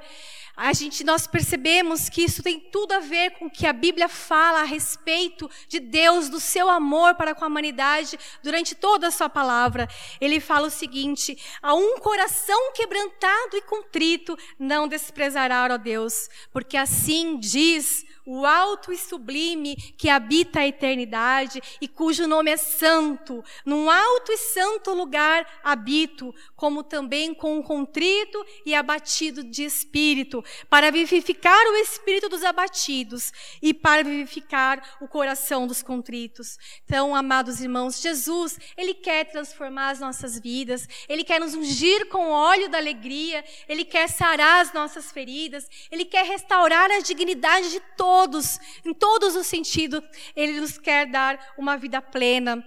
a 0.54 0.72
gente 0.74 1.02
nós 1.02 1.26
percebemos 1.26 2.10
que 2.10 2.22
isso 2.22 2.42
tem 2.42 2.60
tudo 2.60 2.92
a 2.92 2.98
ver 2.98 3.30
com 3.32 3.46
o 3.46 3.50
que 3.50 3.66
a 3.66 3.72
Bíblia 3.72 4.06
fala 4.06 4.60
a 4.60 4.64
respeito 4.64 5.50
de 5.66 5.80
Deus, 5.80 6.28
do 6.28 6.38
seu 6.38 6.68
amor 6.68 7.14
para 7.14 7.34
com 7.34 7.44
a 7.44 7.48
humanidade 7.48 8.18
durante 8.42 8.74
toda 8.74 9.08
a 9.08 9.10
sua 9.10 9.30
palavra. 9.30 9.88
Ele 10.20 10.40
fala 10.40 10.66
o 10.66 10.70
seguinte: 10.70 11.38
a 11.62 11.74
um 11.74 11.98
coração 11.98 12.72
quebrantado 12.74 13.56
e 13.56 13.62
contrito 13.62 14.36
não 14.58 14.86
desprezará, 14.86 15.66
ó 15.70 15.78
Deus, 15.78 16.28
porque 16.52 16.76
assim 16.76 17.38
diz 17.38 18.04
o 18.24 18.46
alto 18.46 18.92
e 18.92 18.98
sublime 18.98 19.76
que 19.96 20.08
habita 20.08 20.60
a 20.60 20.66
eternidade 20.66 21.60
e 21.80 21.88
cujo 21.88 22.26
nome 22.26 22.50
é 22.50 22.56
santo. 22.56 23.42
Num 23.64 23.90
alto 23.90 24.32
e 24.32 24.38
santo 24.38 24.94
lugar 24.94 25.46
habito, 25.62 26.34
como 26.54 26.82
também 26.82 27.34
com 27.34 27.58
um 27.58 27.62
contrito 27.62 28.44
e 28.64 28.74
abatido 28.74 29.42
de 29.42 29.64
espírito, 29.64 30.44
para 30.68 30.90
vivificar 30.90 31.66
o 31.66 31.76
espírito 31.76 32.28
dos 32.28 32.44
abatidos 32.44 33.32
e 33.60 33.74
para 33.74 34.04
vivificar 34.04 34.96
o 35.00 35.08
coração 35.08 35.66
dos 35.66 35.82
contritos. 35.82 36.58
Então, 36.84 37.14
amados 37.14 37.60
irmãos, 37.60 38.00
Jesus, 38.00 38.58
ele 38.76 38.94
quer 38.94 39.24
transformar 39.24 39.90
as 39.90 40.00
nossas 40.00 40.38
vidas, 40.38 40.88
ele 41.08 41.24
quer 41.24 41.40
nos 41.40 41.54
ungir 41.54 42.06
com 42.08 42.28
o 42.28 42.32
óleo 42.32 42.68
da 42.68 42.78
alegria, 42.78 43.44
ele 43.68 43.84
quer 43.84 44.08
sarar 44.08 44.60
as 44.60 44.72
nossas 44.72 45.10
feridas, 45.10 45.68
ele 45.90 46.04
quer 46.04 46.24
restaurar 46.24 46.90
a 46.90 47.00
dignidade 47.00 47.70
de 47.70 47.80
todos 47.96 48.11
todos, 48.12 48.60
em 48.84 48.92
todos 48.92 49.34
os 49.34 49.46
sentidos, 49.46 50.02
Ele 50.36 50.60
nos 50.60 50.76
quer 50.76 51.06
dar 51.06 51.54
uma 51.56 51.78
vida 51.78 52.02
plena. 52.02 52.62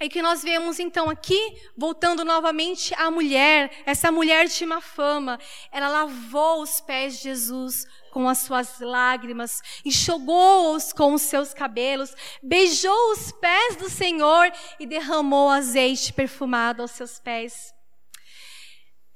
E 0.00 0.08
que 0.08 0.20
nós 0.20 0.42
vemos 0.42 0.80
então 0.80 1.08
aqui, 1.08 1.40
voltando 1.76 2.24
novamente 2.24 2.92
à 2.96 3.08
mulher, 3.08 3.70
essa 3.86 4.10
mulher 4.10 4.48
de 4.48 4.64
uma 4.64 4.80
fama, 4.80 5.38
ela 5.70 5.88
lavou 5.88 6.62
os 6.62 6.80
pés 6.80 7.16
de 7.16 7.22
Jesus 7.22 7.86
com 8.10 8.28
as 8.28 8.38
suas 8.38 8.80
lágrimas, 8.80 9.62
enxugou-os 9.84 10.92
com 10.92 11.14
os 11.14 11.22
seus 11.22 11.54
cabelos, 11.54 12.12
beijou 12.42 13.12
os 13.12 13.30
pés 13.30 13.76
do 13.76 13.88
Senhor 13.88 14.52
e 14.80 14.86
derramou 14.86 15.48
azeite 15.48 16.12
perfumado 16.12 16.82
aos 16.82 16.90
seus 16.90 17.20
pés. 17.20 17.75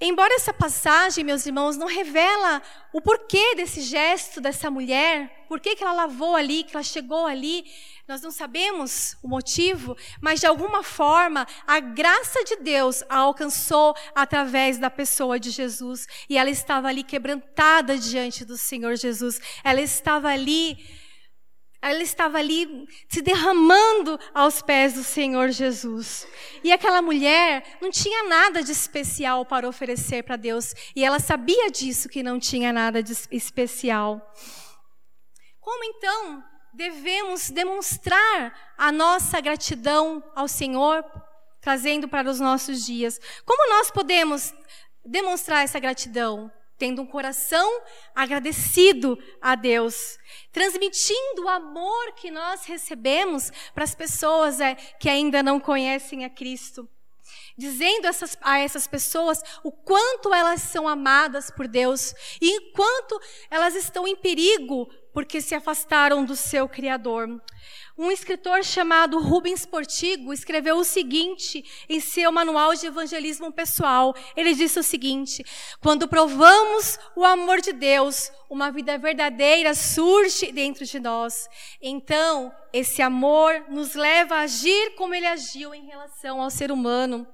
Embora 0.03 0.33
essa 0.35 0.53
passagem, 0.53 1.23
meus 1.23 1.45
irmãos, 1.45 1.77
não 1.77 1.87
revela 1.87 2.63
o 2.91 3.03
porquê 3.03 3.55
desse 3.55 3.83
gesto 3.83 4.41
dessa 4.41 4.71
mulher, 4.71 5.45
por 5.47 5.61
que 5.61 5.77
ela 5.79 5.93
lavou 5.93 6.35
ali, 6.35 6.65
que 6.65 6.75
ela 6.75 6.83
chegou 6.83 7.27
ali, 7.27 7.67
nós 8.09 8.23
não 8.23 8.31
sabemos 8.31 9.15
o 9.23 9.29
motivo, 9.29 9.95
mas 10.19 10.41
de 10.41 10.47
alguma 10.47 10.83
forma 10.83 11.47
a 11.67 11.81
graça 11.81 12.43
de 12.45 12.57
Deus 12.57 13.05
a 13.11 13.19
alcançou 13.19 13.95
através 14.15 14.79
da 14.79 14.89
pessoa 14.89 15.39
de 15.39 15.51
Jesus 15.51 16.09
e 16.29 16.39
ela 16.39 16.49
estava 16.49 16.89
ali 16.89 17.05
quebrantada 17.05 17.99
diante 17.99 18.45
do 18.45 18.57
Senhor 18.57 18.97
Jesus. 18.97 19.39
Ela 19.63 19.83
estava 19.83 20.29
ali 20.29 20.79
ela 21.83 22.03
estava 22.03 22.39
ali 22.39 22.87
se 23.09 23.23
derramando 23.23 24.19
aos 24.35 24.61
pés 24.61 24.95
do 24.95 25.03
Senhor 25.03 25.49
Jesus. 25.49 26.27
E 26.63 26.73
aquela 26.73 27.01
mulher 27.01 27.79
não 27.81 27.91
tinha 27.91 28.25
nada 28.25 28.63
de 28.63 28.71
especial 28.71 29.47
para 29.47 29.67
oferecer 29.67 30.23
para 30.23 30.37
Deus. 30.37 30.75
E 30.95 31.03
ela 31.03 31.19
sabia 31.19 31.71
disso, 31.71 32.09
que 32.09 32.23
não 32.23 32.39
tinha 32.39 32.73
nada 32.73 33.03
de 33.03 33.15
especial. 33.31 34.21
Como 35.59 35.85
então 35.85 36.45
devemos 36.75 37.49
demonstrar 37.51 38.75
a 38.77 38.93
nossa 38.93 39.41
gratidão 39.41 40.23
ao 40.35 40.47
Senhor, 40.47 41.03
trazendo 41.63 42.07
para 42.07 42.29
os 42.29 42.41
nossos 42.41 42.85
dias? 42.85 43.19
Como 43.47 43.71
nós 43.71 43.91
podemos 43.91 44.53
demonstrar 45.05 45.65
essa 45.65 45.79
gratidão? 45.79 46.53
Tendo 46.81 47.03
um 47.03 47.07
coração 47.07 47.83
agradecido 48.15 49.19
a 49.39 49.55
Deus, 49.55 50.19
transmitindo 50.51 51.45
o 51.45 51.49
amor 51.49 52.15
que 52.15 52.31
nós 52.31 52.65
recebemos 52.65 53.53
para 53.75 53.85
as 53.85 53.95
pessoas 53.95 54.63
é, 54.63 54.75
que 54.75 55.11
ainda 55.11 55.43
não 55.43 55.61
conhecem 55.61 56.25
a 56.25 56.31
Cristo. 56.31 56.89
Dizendo 57.57 58.07
essas, 58.07 58.37
a 58.41 58.59
essas 58.59 58.87
pessoas 58.87 59.43
o 59.63 59.71
quanto 59.71 60.33
elas 60.33 60.63
são 60.63 60.89
amadas 60.89 61.51
por 61.51 61.69
Deus 61.69 62.15
e 62.41 62.51
enquanto 62.51 63.21
elas 63.51 63.75
estão 63.75 64.09
em 64.09 64.17
perigo 64.17 64.91
porque 65.13 65.43
se 65.43 65.55
afastaram 65.55 66.25
do 66.25 66.35
seu 66.35 66.67
Criador. 66.67 67.29
Um 67.99 68.11
escritor 68.11 68.65
chamado 68.65 69.19
Rubens 69.19 69.67
Portigo 69.67 70.33
escreveu 70.33 70.77
o 70.77 70.85
seguinte 70.85 71.65
em 71.89 72.01
seu 72.01 72.31
manual 72.31 72.75
de 72.75 72.87
evangelismo 72.87 73.53
pessoal. 73.53 74.15
Ele 74.37 74.55
disse 74.55 74.79
o 74.79 74.83
seguinte: 74.83 75.45
Quando 75.81 76.09
provamos 76.09 76.99
o 77.17 77.25
amor 77.25 77.61
de 77.61 77.73
Deus, 77.73 78.31
uma 78.49 78.71
vida 78.71 78.97
verdadeira 78.97 79.75
surge 79.75 80.53
dentro 80.53 80.85
de 80.85 80.99
nós. 80.99 81.49
Então, 81.83 82.55
esse 82.73 83.03
amor 83.03 83.65
nos 83.69 83.95
leva 83.95 84.37
a 84.37 84.41
agir 84.43 84.95
como 84.97 85.15
ele 85.15 85.27
agiu 85.27 85.75
em 85.75 85.87
relação 85.87 86.41
ao 86.41 86.51
ser 86.51 86.71
humano. 86.73 87.27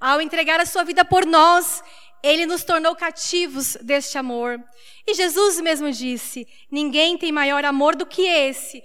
Ao 0.00 0.20
entregar 0.20 0.60
a 0.60 0.66
sua 0.66 0.84
vida 0.84 1.04
por 1.04 1.24
nós, 1.24 1.82
ele 2.22 2.44
nos 2.46 2.64
tornou 2.64 2.94
cativos 2.94 3.76
deste 3.80 4.18
amor. 4.18 4.62
E 5.06 5.14
Jesus 5.14 5.60
mesmo 5.60 5.90
disse: 5.90 6.46
Ninguém 6.70 7.16
tem 7.16 7.32
maior 7.32 7.64
amor 7.64 7.96
do 7.96 8.04
que 8.04 8.22
esse, 8.22 8.82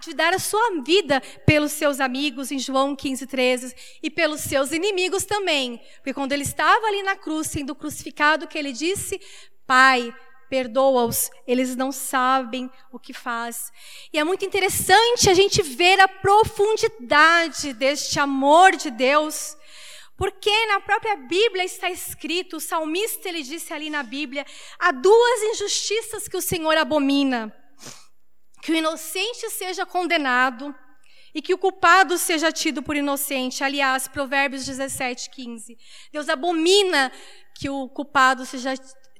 de 0.00 0.14
dar 0.14 0.32
a 0.32 0.38
sua 0.38 0.80
vida 0.82 1.20
pelos 1.44 1.72
seus 1.72 1.98
amigos, 1.98 2.52
em 2.52 2.58
João 2.58 2.94
15, 2.94 3.26
13, 3.26 3.74
e 4.02 4.08
pelos 4.08 4.40
seus 4.40 4.70
inimigos 4.70 5.24
também. 5.24 5.80
Porque 5.96 6.14
quando 6.14 6.32
ele 6.32 6.44
estava 6.44 6.86
ali 6.86 7.02
na 7.02 7.16
cruz, 7.16 7.48
sendo 7.48 7.74
crucificado, 7.74 8.46
que 8.46 8.56
ele 8.56 8.72
disse: 8.72 9.20
Pai, 9.66 10.14
perdoa-os, 10.48 11.30
eles 11.48 11.74
não 11.74 11.90
sabem 11.90 12.70
o 12.92 12.98
que 12.98 13.12
faz. 13.12 13.72
E 14.12 14.18
é 14.18 14.24
muito 14.24 14.44
interessante 14.44 15.28
a 15.28 15.34
gente 15.34 15.62
ver 15.62 15.98
a 15.98 16.06
profundidade 16.06 17.72
deste 17.72 18.20
amor 18.20 18.76
de 18.76 18.90
Deus. 18.90 19.56
Porque 20.16 20.66
na 20.66 20.80
própria 20.80 21.16
Bíblia 21.16 21.64
está 21.64 21.90
escrito, 21.90 22.58
o 22.58 22.60
salmista 22.60 23.28
ele 23.28 23.42
disse 23.42 23.72
ali 23.72 23.90
na 23.90 24.04
Bíblia, 24.04 24.46
há 24.78 24.92
duas 24.92 25.42
injustiças 25.54 26.28
que 26.28 26.36
o 26.36 26.42
Senhor 26.42 26.76
abomina: 26.76 27.52
que 28.64 28.72
o 28.72 28.74
inocente 28.74 29.50
seja 29.50 29.84
condenado 29.84 30.74
e 31.34 31.42
que 31.42 31.52
o 31.52 31.58
culpado 31.58 32.16
seja 32.16 32.50
tido 32.50 32.82
por 32.82 32.96
inocente. 32.96 33.62
Aliás, 33.62 34.08
Provérbios 34.08 34.64
17, 34.64 35.28
15. 35.28 35.76
Deus 36.10 36.30
abomina 36.30 37.12
que 37.54 37.68
o 37.68 37.86
culpado 37.90 38.46
seja 38.46 38.72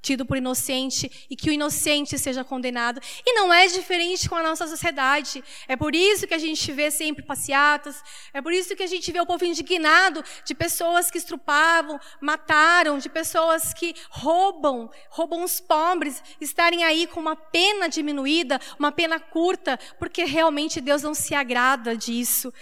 tido 0.04 0.26
por 0.26 0.36
inocente 0.36 1.26
e 1.30 1.34
que 1.34 1.48
o 1.48 1.52
inocente 1.52 2.18
seja 2.18 2.44
condenado. 2.44 3.00
E 3.24 3.32
não 3.32 3.52
é 3.52 3.66
diferente 3.66 4.28
com 4.28 4.36
a 4.36 4.42
nossa 4.42 4.68
sociedade. 4.68 5.42
É 5.66 5.74
por 5.74 5.94
isso 5.94 6.26
que 6.26 6.34
a 6.34 6.38
gente 6.38 6.70
vê 6.70 6.90
sempre 6.90 7.24
passeatas, 7.24 8.02
é 8.32 8.42
por 8.42 8.52
isso 8.52 8.76
que 8.76 8.82
a 8.82 8.86
gente 8.86 9.10
vê 9.10 9.18
o 9.18 9.26
povo 9.26 9.44
indignado 9.46 10.22
de 10.44 10.54
pessoas 10.54 11.10
que 11.10 11.16
estrupavam, 11.16 11.98
mataram, 12.20 12.98
de 12.98 13.08
pessoas 13.08 13.72
que 13.72 13.94
roubam, 14.10 14.90
roubam 15.08 15.42
os 15.42 15.58
pobres, 15.58 16.22
estarem 16.38 16.84
aí 16.84 17.06
com 17.06 17.18
uma 17.18 17.34
pena 17.34 17.88
diminuída, 17.88 18.60
uma 18.78 18.92
pena 18.92 19.18
curta, 19.18 19.78
porque 19.98 20.24
realmente 20.24 20.82
Deus 20.82 21.02
não 21.02 21.14
se 21.14 21.34
agrada 21.34 21.96
disso. 21.96 22.52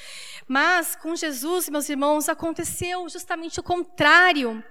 Mas 0.47 0.95
com 0.95 1.17
Jesus, 1.17 1.69
meus 1.69 1.89
irmãos, 1.89 2.29
aconteceu 2.29 3.09
justamente 3.09 3.59
o 3.59 3.63
contrário. 3.63 4.63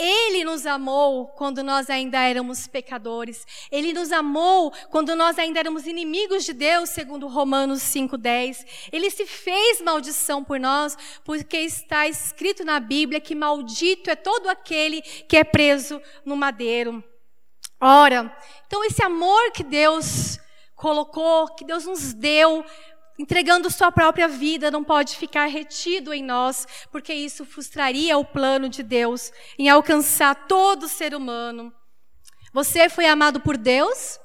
Ele 0.00 0.44
nos 0.44 0.64
amou 0.64 1.26
quando 1.26 1.64
nós 1.64 1.90
ainda 1.90 2.20
éramos 2.20 2.68
pecadores. 2.68 3.44
Ele 3.70 3.92
nos 3.92 4.12
amou 4.12 4.72
quando 4.90 5.16
nós 5.16 5.38
ainda 5.40 5.58
éramos 5.58 5.88
inimigos 5.88 6.44
de 6.44 6.52
Deus, 6.52 6.90
segundo 6.90 7.26
Romanos 7.26 7.82
5:10. 7.82 8.64
Ele 8.92 9.10
se 9.10 9.26
fez 9.26 9.80
maldição 9.80 10.44
por 10.44 10.60
nós, 10.60 10.96
porque 11.24 11.56
está 11.56 12.06
escrito 12.06 12.64
na 12.64 12.78
Bíblia 12.78 13.20
que 13.20 13.34
maldito 13.34 14.08
é 14.08 14.14
todo 14.14 14.48
aquele 14.48 15.02
que 15.02 15.36
é 15.36 15.42
preso 15.42 16.00
no 16.24 16.36
madeiro. 16.36 17.02
Ora, 17.80 18.36
então 18.66 18.84
esse 18.84 19.02
amor 19.02 19.50
que 19.50 19.64
Deus 19.64 20.38
colocou, 20.76 21.48
que 21.56 21.64
Deus 21.64 21.86
nos 21.86 22.12
deu, 22.12 22.64
entregando 23.18 23.70
sua 23.70 23.90
própria 23.90 24.28
vida, 24.28 24.70
não 24.70 24.84
pode 24.84 25.16
ficar 25.16 25.46
retido 25.46 26.14
em 26.14 26.22
nós, 26.22 26.66
porque 26.92 27.12
isso 27.12 27.44
frustraria 27.44 28.16
o 28.16 28.24
plano 28.24 28.68
de 28.68 28.82
Deus 28.82 29.32
em 29.58 29.68
alcançar 29.68 30.46
todo 30.46 30.88
ser 30.88 31.14
humano. 31.14 31.72
Você 32.52 32.88
foi 32.88 33.06
amado 33.06 33.40
por 33.40 33.56
Deus? 33.56 34.20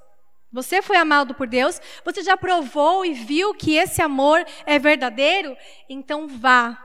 Você 0.51 0.83
foi 0.83 0.97
amado 0.97 1.33
por 1.33 1.47
Deus? 1.47 1.81
Você 2.05 2.21
já 2.21 2.37
provou 2.37 3.03
e 3.03 3.13
viu 3.13 3.55
que 3.55 3.75
esse 3.75 4.01
amor 4.01 4.45
é 4.65 4.77
verdadeiro? 4.77 5.57
Então 5.89 6.27
vá 6.27 6.77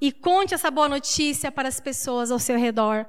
e 0.00 0.10
conte 0.10 0.54
essa 0.54 0.70
boa 0.70 0.88
notícia 0.88 1.52
para 1.52 1.68
as 1.68 1.78
pessoas 1.78 2.30
ao 2.30 2.38
seu 2.38 2.56
redor. 2.56 3.04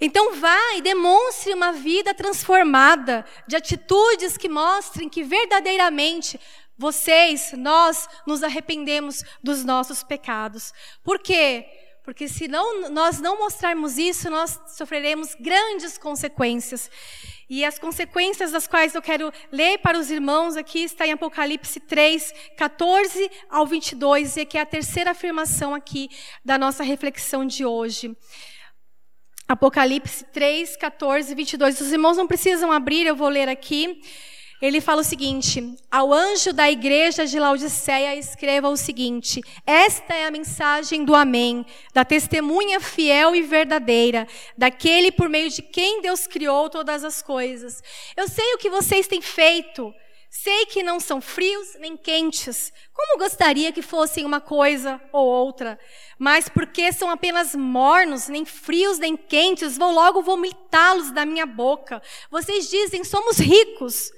Então 0.00 0.36
vá 0.36 0.76
e 0.76 0.80
demonstre 0.80 1.52
uma 1.52 1.72
vida 1.72 2.14
transformada, 2.14 3.24
de 3.48 3.56
atitudes 3.56 4.36
que 4.36 4.48
mostrem 4.48 5.08
que 5.08 5.24
verdadeiramente 5.24 6.38
vocês, 6.78 7.52
nós 7.54 8.08
nos 8.26 8.42
arrependemos 8.42 9.24
dos 9.42 9.64
nossos 9.64 10.02
pecados. 10.02 10.72
Por 11.02 11.18
quê? 11.18 11.66
Porque 12.04 12.26
se 12.26 12.48
não, 12.48 12.88
nós 12.88 13.20
não 13.20 13.38
mostrarmos 13.38 13.98
isso, 13.98 14.30
nós 14.30 14.58
sofreremos 14.68 15.34
grandes 15.34 15.98
consequências. 15.98 16.90
E 17.50 17.64
as 17.64 17.78
consequências 17.78 18.52
das 18.52 18.66
quais 18.66 18.94
eu 18.94 19.02
quero 19.02 19.30
ler 19.52 19.78
para 19.78 19.98
os 19.98 20.10
irmãos 20.10 20.56
aqui 20.56 20.84
está 20.84 21.06
em 21.06 21.12
Apocalipse 21.12 21.80
3, 21.80 22.32
14 22.56 23.30
ao 23.50 23.66
22, 23.66 24.38
e 24.38 24.46
que 24.46 24.56
é 24.56 24.62
a 24.62 24.66
terceira 24.66 25.10
afirmação 25.10 25.74
aqui 25.74 26.08
da 26.44 26.56
nossa 26.56 26.82
reflexão 26.82 27.44
de 27.44 27.66
hoje. 27.66 28.16
Apocalipse 29.46 30.24
3, 30.26 30.76
14 30.76 31.32
e 31.32 31.34
22. 31.34 31.80
Os 31.80 31.92
irmãos 31.92 32.16
não 32.16 32.26
precisam 32.26 32.70
abrir, 32.70 33.06
eu 33.06 33.16
vou 33.16 33.28
ler 33.28 33.48
aqui. 33.48 34.00
Ele 34.60 34.80
fala 34.80 35.02
o 35.02 35.04
seguinte: 35.04 35.76
Ao 35.90 36.12
anjo 36.12 36.52
da 36.52 36.70
igreja 36.70 37.24
de 37.24 37.38
Laodiceia, 37.38 38.16
escreva 38.16 38.68
o 38.68 38.76
seguinte: 38.76 39.40
Esta 39.64 40.14
é 40.14 40.26
a 40.26 40.30
mensagem 40.30 41.04
do 41.04 41.14
Amém, 41.14 41.64
da 41.94 42.04
testemunha 42.04 42.80
fiel 42.80 43.36
e 43.36 43.42
verdadeira, 43.42 44.26
daquele 44.56 45.12
por 45.12 45.28
meio 45.28 45.48
de 45.48 45.62
quem 45.62 46.02
Deus 46.02 46.26
criou 46.26 46.68
todas 46.68 47.04
as 47.04 47.22
coisas. 47.22 47.82
Eu 48.16 48.28
sei 48.28 48.54
o 48.54 48.58
que 48.58 48.68
vocês 48.68 49.06
têm 49.06 49.22
feito. 49.22 49.94
Sei 50.30 50.66
que 50.66 50.82
não 50.82 51.00
são 51.00 51.22
frios 51.22 51.74
nem 51.80 51.96
quentes, 51.96 52.70
como 52.92 53.18
gostaria 53.18 53.72
que 53.72 53.80
fossem 53.80 54.26
uma 54.26 54.42
coisa 54.42 55.00
ou 55.10 55.24
outra. 55.26 55.80
Mas 56.18 56.50
porque 56.50 56.92
são 56.92 57.08
apenas 57.08 57.54
mornos, 57.54 58.28
nem 58.28 58.44
frios 58.44 58.98
nem 58.98 59.16
quentes, 59.16 59.78
vou 59.78 59.90
logo 59.90 60.20
vomitá-los 60.20 61.12
da 61.12 61.24
minha 61.24 61.46
boca. 61.46 62.02
Vocês 62.30 62.68
dizem: 62.68 63.04
somos 63.04 63.38
ricos 63.38 64.12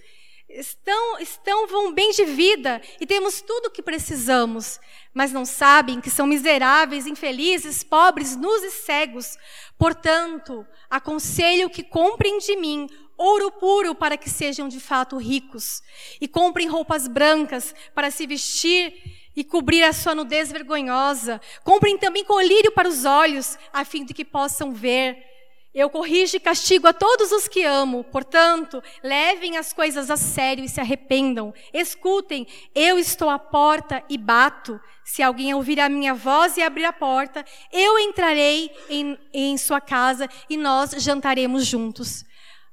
estão, 0.50 1.18
estão 1.18 1.66
vão 1.66 1.92
bem 1.92 2.10
de 2.10 2.24
vida 2.24 2.80
e 3.00 3.06
temos 3.06 3.40
tudo 3.40 3.66
o 3.66 3.70
que 3.70 3.82
precisamos, 3.82 4.80
mas 5.14 5.32
não 5.32 5.44
sabem 5.44 6.00
que 6.00 6.10
são 6.10 6.26
miseráveis, 6.26 7.06
infelizes, 7.06 7.82
pobres, 7.82 8.36
nus 8.36 8.62
e 8.62 8.70
cegos. 8.70 9.36
Portanto, 9.78 10.66
aconselho 10.88 11.70
que 11.70 11.82
comprem 11.82 12.38
de 12.38 12.56
mim 12.56 12.88
ouro 13.16 13.52
puro 13.52 13.94
para 13.94 14.16
que 14.16 14.30
sejam 14.30 14.66
de 14.66 14.80
fato 14.80 15.18
ricos, 15.18 15.82
e 16.20 16.26
comprem 16.26 16.66
roupas 16.66 17.06
brancas 17.06 17.74
para 17.94 18.10
se 18.10 18.26
vestir 18.26 18.94
e 19.36 19.44
cobrir 19.44 19.82
a 19.82 19.92
sua 19.92 20.14
nudez 20.14 20.50
vergonhosa. 20.50 21.40
Comprem 21.62 21.98
também 21.98 22.24
colírio 22.24 22.72
para 22.72 22.88
os 22.88 23.04
olhos, 23.04 23.58
a 23.72 23.84
fim 23.84 24.04
de 24.04 24.14
que 24.14 24.24
possam 24.24 24.72
ver. 24.72 25.29
Eu 25.72 25.88
corrijo 25.88 26.36
e 26.36 26.40
castigo 26.40 26.88
a 26.88 26.92
todos 26.92 27.30
os 27.30 27.46
que 27.46 27.62
amo, 27.62 28.02
portanto, 28.02 28.82
levem 29.04 29.56
as 29.56 29.72
coisas 29.72 30.10
a 30.10 30.16
sério 30.16 30.64
e 30.64 30.68
se 30.68 30.80
arrependam. 30.80 31.54
Escutem, 31.72 32.44
eu 32.74 32.98
estou 32.98 33.30
à 33.30 33.38
porta 33.38 34.02
e 34.08 34.18
bato. 34.18 34.80
Se 35.04 35.22
alguém 35.22 35.54
ouvir 35.54 35.78
a 35.78 35.88
minha 35.88 36.12
voz 36.12 36.56
e 36.56 36.62
abrir 36.62 36.84
a 36.84 36.92
porta, 36.92 37.44
eu 37.72 37.98
entrarei 38.00 38.70
em, 38.88 39.16
em 39.32 39.56
sua 39.56 39.80
casa 39.80 40.28
e 40.48 40.56
nós 40.56 40.90
jantaremos 40.98 41.64
juntos. 41.66 42.24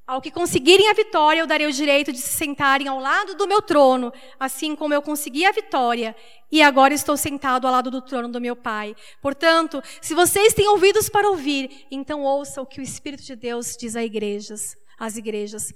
Ao 0.07 0.21
que 0.21 0.31
conseguirem 0.31 0.89
a 0.89 0.93
vitória, 0.93 1.41
eu 1.41 1.45
darei 1.45 1.67
o 1.67 1.71
direito 1.71 2.13
de 2.13 2.19
se 2.19 2.29
sentarem 2.29 2.87
ao 2.87 2.97
lado 2.97 3.35
do 3.35 3.45
meu 3.45 3.61
trono, 3.61 4.13
assim 4.39 4.73
como 4.73 4.93
eu 4.93 5.01
consegui 5.01 5.45
a 5.45 5.51
vitória, 5.51 6.15
e 6.49 6.61
agora 6.61 6.93
estou 6.93 7.17
sentado 7.17 7.67
ao 7.67 7.73
lado 7.73 7.91
do 7.91 8.01
trono 8.01 8.29
do 8.29 8.39
meu 8.39 8.55
Pai. 8.55 8.95
Portanto, 9.21 9.83
se 10.01 10.13
vocês 10.13 10.53
têm 10.53 10.69
ouvidos 10.69 11.09
para 11.09 11.29
ouvir, 11.29 11.85
então 11.91 12.23
ouça 12.23 12.61
o 12.61 12.65
que 12.65 12.79
o 12.79 12.83
Espírito 12.83 13.21
de 13.21 13.35
Deus 13.35 13.75
diz 13.77 13.97
às 13.97 14.05
igrejas. 14.05 14.77
Às 14.97 15.17
igrejas. 15.17 15.73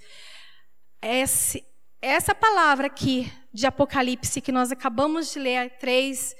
Esse, 1.01 1.61
essa 2.01 2.33
palavra 2.33 2.87
aqui 2.87 3.29
de 3.53 3.67
Apocalipse 3.67 4.39
que 4.39 4.51
nós 4.53 4.71
acabamos 4.71 5.33
de 5.33 5.39
ler, 5.39 5.77
3, 5.77 6.33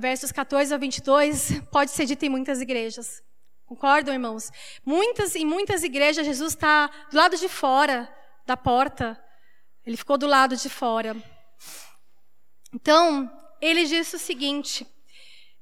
versos 0.00 0.32
14 0.32 0.72
a 0.72 0.78
22, 0.78 1.60
pode 1.70 1.90
ser 1.90 2.06
dita 2.06 2.24
em 2.24 2.30
muitas 2.30 2.62
igrejas. 2.62 3.22
Concordam, 3.66 4.12
irmãos? 4.12 4.50
Muitas, 4.84 5.34
em 5.34 5.44
muitas 5.44 5.82
igrejas, 5.82 6.26
Jesus 6.26 6.52
está 6.52 6.90
do 7.10 7.16
lado 7.16 7.36
de 7.36 7.48
fora 7.48 8.12
da 8.46 8.56
porta. 8.56 9.18
Ele 9.86 9.96
ficou 9.96 10.18
do 10.18 10.26
lado 10.26 10.56
de 10.56 10.68
fora. 10.68 11.16
Então, 12.72 13.30
ele 13.60 13.84
disse 13.84 14.16
o 14.16 14.18
seguinte: 14.18 14.86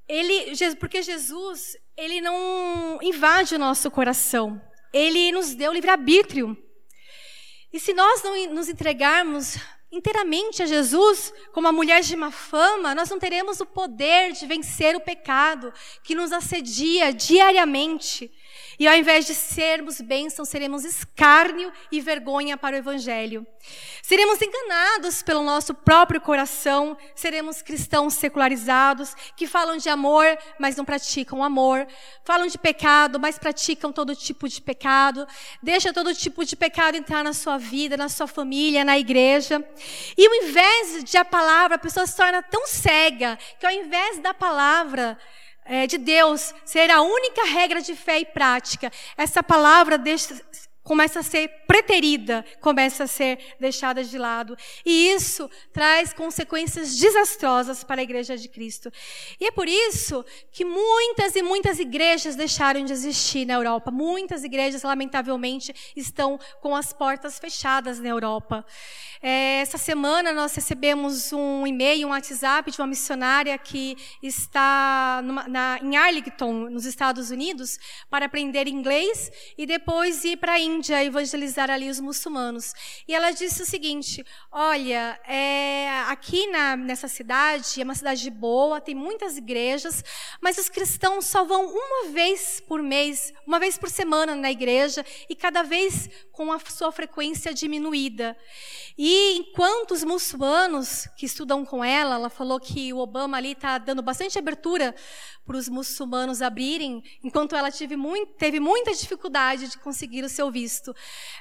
ele, 0.08 0.52
porque 0.76 1.02
Jesus, 1.02 1.76
ele 1.96 2.20
não 2.20 2.98
invade 3.02 3.54
o 3.54 3.58
nosso 3.58 3.90
coração. 3.90 4.60
Ele 4.92 5.32
nos 5.32 5.54
deu 5.54 5.72
livre-arbítrio. 5.72 6.56
E 7.72 7.80
se 7.80 7.94
nós 7.94 8.22
não 8.22 8.52
nos 8.52 8.68
entregarmos 8.68 9.56
inteiramente 9.92 10.62
a 10.62 10.66
Jesus, 10.66 11.32
como 11.52 11.68
a 11.68 11.72
mulher 11.72 12.02
de 12.02 12.16
má 12.16 12.30
fama, 12.30 12.94
nós 12.94 13.10
não 13.10 13.18
teremos 13.18 13.60
o 13.60 13.66
poder 13.66 14.32
de 14.32 14.46
vencer 14.46 14.96
o 14.96 15.00
pecado 15.00 15.72
que 16.02 16.14
nos 16.14 16.32
assedia 16.32 17.12
diariamente. 17.12 18.32
E 18.78 18.88
ao 18.88 18.94
invés 18.94 19.26
de 19.26 19.34
sermos 19.34 20.00
bênçãos, 20.00 20.48
seremos 20.48 20.84
escárnio 20.84 21.72
e 21.90 22.00
vergonha 22.00 22.56
para 22.56 22.76
o 22.76 22.78
Evangelho. 22.78 23.46
Seremos 24.02 24.40
enganados 24.42 25.22
pelo 25.22 25.42
nosso 25.42 25.72
próprio 25.72 26.20
coração, 26.20 26.96
seremos 27.14 27.62
cristãos 27.62 28.14
secularizados, 28.14 29.14
que 29.36 29.46
falam 29.46 29.76
de 29.76 29.88
amor, 29.88 30.26
mas 30.58 30.76
não 30.76 30.84
praticam 30.84 31.44
amor, 31.44 31.86
falam 32.24 32.46
de 32.46 32.58
pecado, 32.58 33.20
mas 33.20 33.38
praticam 33.38 33.92
todo 33.92 34.16
tipo 34.16 34.48
de 34.48 34.60
pecado, 34.60 35.26
deixa 35.62 35.92
todo 35.92 36.14
tipo 36.14 36.44
de 36.44 36.56
pecado 36.56 36.96
entrar 36.96 37.22
na 37.22 37.32
sua 37.32 37.58
vida, 37.58 37.96
na 37.96 38.08
sua 38.08 38.26
família, 38.26 38.84
na 38.84 38.98
igreja. 38.98 39.64
E 40.16 40.26
ao 40.26 40.34
invés 40.34 41.04
de 41.04 41.16
a 41.16 41.24
palavra, 41.24 41.76
a 41.76 41.78
pessoa 41.78 42.06
se 42.06 42.16
torna 42.16 42.42
tão 42.42 42.66
cega, 42.66 43.38
que 43.60 43.66
ao 43.66 43.72
invés 43.72 44.18
da 44.18 44.34
palavra, 44.34 45.18
é, 45.64 45.86
de 45.86 45.98
Deus 45.98 46.54
ser 46.64 46.90
a 46.90 47.00
única 47.00 47.44
regra 47.44 47.80
de 47.80 47.94
fé 47.94 48.20
e 48.20 48.24
prática. 48.24 48.90
Essa 49.16 49.42
palavra 49.42 49.96
deixa, 49.96 50.40
começa 50.82 51.20
a 51.20 51.22
ser 51.22 51.48
preterida, 51.66 52.44
começa 52.60 53.04
a 53.04 53.06
ser 53.06 53.38
deixada 53.58 54.02
de 54.02 54.18
lado. 54.18 54.56
E 54.84 55.08
isso 55.10 55.50
traz 55.72 56.12
consequências 56.12 56.96
desastrosas 56.98 57.84
para 57.84 58.00
a 58.00 58.04
igreja 58.04 58.36
de 58.36 58.48
Cristo. 58.48 58.92
E 59.40 59.46
é 59.46 59.50
por 59.50 59.68
isso 59.68 60.24
que 60.50 60.64
muitas 60.64 61.36
e 61.36 61.42
muitas 61.42 61.78
igrejas 61.78 62.36
deixaram 62.36 62.84
de 62.84 62.92
existir 62.92 63.46
na 63.46 63.54
Europa. 63.54 63.90
Muitas 63.90 64.44
igrejas, 64.44 64.82
lamentavelmente, 64.82 65.74
estão 65.96 66.38
com 66.60 66.74
as 66.74 66.92
portas 66.92 67.38
fechadas 67.38 67.98
na 67.98 68.08
Europa. 68.08 68.64
É, 69.22 69.60
essa 69.60 69.78
semana 69.78 70.32
nós 70.32 70.52
recebemos 70.54 71.32
um 71.32 71.64
e-mail, 71.64 72.08
um 72.08 72.10
WhatsApp 72.10 72.70
de 72.70 72.80
uma 72.80 72.88
missionária 72.88 73.56
que 73.56 73.96
está 74.20 75.20
numa, 75.24 75.46
na, 75.46 75.78
em 75.80 75.96
Arlington, 75.96 76.68
nos 76.68 76.84
Estados 76.84 77.30
Unidos, 77.30 77.78
para 78.10 78.26
aprender 78.26 78.66
inglês 78.66 79.30
e 79.56 79.64
depois 79.64 80.24
ir 80.24 80.38
para 80.38 80.54
a 80.54 80.58
Índia 80.72 81.04
evangelizar 81.04 81.70
ali 81.70 81.90
os 81.90 82.00
muçulmanos. 82.00 82.72
E 83.06 83.14
ela 83.14 83.30
disse 83.30 83.62
o 83.62 83.66
seguinte: 83.66 84.24
Olha, 84.50 85.20
é, 85.26 85.90
aqui 86.08 86.46
na, 86.48 86.76
nessa 86.76 87.08
cidade, 87.08 87.80
é 87.80 87.84
uma 87.84 87.94
cidade 87.94 88.30
boa, 88.30 88.80
tem 88.80 88.94
muitas 88.94 89.36
igrejas, 89.36 90.02
mas 90.40 90.56
os 90.56 90.68
cristãos 90.68 91.26
só 91.26 91.44
vão 91.44 91.66
uma 91.66 92.08
vez 92.10 92.60
por 92.66 92.82
mês, 92.82 93.32
uma 93.46 93.58
vez 93.58 93.76
por 93.76 93.90
semana 93.90 94.34
na 94.34 94.50
igreja 94.50 95.04
e 95.28 95.36
cada 95.36 95.62
vez 95.62 96.08
com 96.32 96.50
a 96.50 96.58
sua 96.58 96.90
frequência 96.90 97.52
diminuída. 97.52 98.36
E 98.96 99.38
enquanto 99.38 99.92
os 99.92 100.04
muçulmanos 100.04 101.06
que 101.16 101.26
estudam 101.26 101.64
com 101.64 101.84
ela, 101.84 102.14
ela 102.14 102.30
falou 102.30 102.58
que 102.58 102.92
o 102.92 102.98
Obama 102.98 103.36
ali 103.36 103.52
está 103.52 103.78
dando 103.78 104.02
bastante 104.02 104.38
abertura 104.38 104.94
para 105.44 105.56
os 105.56 105.68
muçulmanos 105.68 106.40
abrirem, 106.40 107.02
enquanto 107.22 107.56
ela 107.56 107.70
teve, 107.70 107.96
muito, 107.96 108.32
teve 108.34 108.60
muita 108.60 108.92
dificuldade 108.92 109.68
de 109.68 109.78
conseguir 109.78 110.24
o 110.24 110.28
seu 110.28 110.50
visto. 110.50 110.94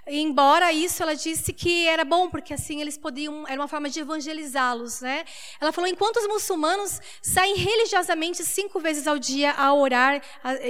E, 0.07 0.19
embora 0.19 0.73
isso, 0.73 1.03
ela 1.03 1.15
disse 1.15 1.53
que 1.53 1.87
era 1.87 2.03
bom, 2.03 2.29
porque 2.29 2.53
assim 2.53 2.81
eles 2.81 2.97
podiam, 2.97 3.47
era 3.47 3.61
uma 3.61 3.67
forma 3.67 3.89
de 3.89 3.99
evangelizá-los. 3.99 5.01
Né? 5.01 5.23
Ela 5.59 5.71
falou: 5.71 5.89
enquanto 5.89 6.17
os 6.17 6.27
muçulmanos 6.27 6.99
saem 7.21 7.55
religiosamente 7.55 8.43
cinco 8.43 8.79
vezes 8.79 9.07
ao 9.07 9.19
dia 9.19 9.51
a 9.51 9.73
orar, 9.73 10.21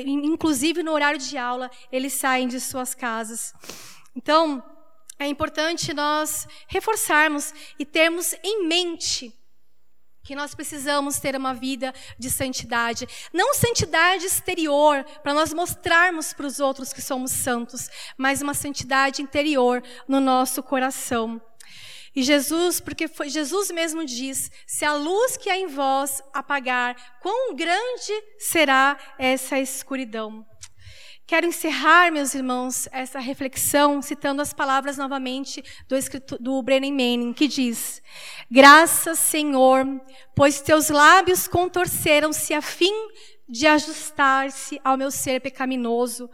inclusive 0.06 0.84
no 0.84 0.92
horário 0.92 1.20
de 1.20 1.38
aula, 1.38 1.72
eles 1.92 2.14
saem 2.14 2.48
de 2.48 2.60
suas 2.60 2.94
casas. 2.94 3.54
Então, 4.16 4.62
é 5.18 5.28
importante 5.28 5.94
nós 5.94 6.48
reforçarmos 6.68 7.54
e 7.80 7.86
termos 7.86 8.34
em 8.44 8.68
mente 8.68 9.41
que 10.32 10.36
nós 10.36 10.56
precisamos 10.56 11.20
ter 11.20 11.36
uma 11.36 11.54
vida 11.54 11.94
de 12.18 12.30
santidade. 12.30 13.06
Não 13.34 13.54
santidade 13.54 14.26
exterior, 14.26 15.04
para 15.22 15.34
nós 15.34 15.52
mostrarmos 15.52 16.32
para 16.32 16.46
os 16.46 16.62
outros 16.62 16.94
que 16.94 17.02
somos 17.02 17.34
santos, 17.34 17.90
mas 18.18 18.42
uma 18.42 18.54
santidade 18.54 19.22
interior 19.22 19.84
no 20.08 20.22
nosso 20.22 20.64
coração. 20.64 21.42
E 22.16 22.24
Jesus, 22.24 22.80
porque 22.80 23.10
foi, 23.10 23.28
Jesus 23.28 23.72
mesmo 23.72 24.06
diz: 24.06 24.50
se 24.66 24.86
a 24.86 24.94
luz 24.94 25.36
que 25.36 25.50
há 25.50 25.58
em 25.58 25.68
vós 25.68 26.24
apagar, 26.34 26.96
quão 27.20 27.54
grande 27.54 28.14
será 28.40 28.98
essa 29.20 29.60
escuridão. 29.60 30.46
Quero 31.26 31.48
encerrar, 31.48 32.12
meus 32.12 32.36
irmãos, 32.36 32.90
essa 32.92 33.20
reflexão 33.20 34.02
citando 34.02 34.42
as 34.42 34.54
palavras 34.54 34.98
novamente 34.98 35.64
do, 35.88 35.96
escritor, 35.96 36.38
do 36.40 36.62
Brennan 36.62 36.92
Manning, 36.92 37.34
que 37.34 37.48
diz: 37.48 38.02
Graças, 38.50 39.20
Senhor, 39.20 39.86
pois 40.36 40.60
teus 40.60 40.90
lábios 40.90 41.48
contorceram-se 41.48 42.54
a 42.54 42.62
fim 42.62 42.94
de 43.48 43.68
ajustar-se 43.68 44.80
ao 44.84 44.98
meu 44.98 45.12
ser 45.12 45.42
pecaminoso 45.42 46.30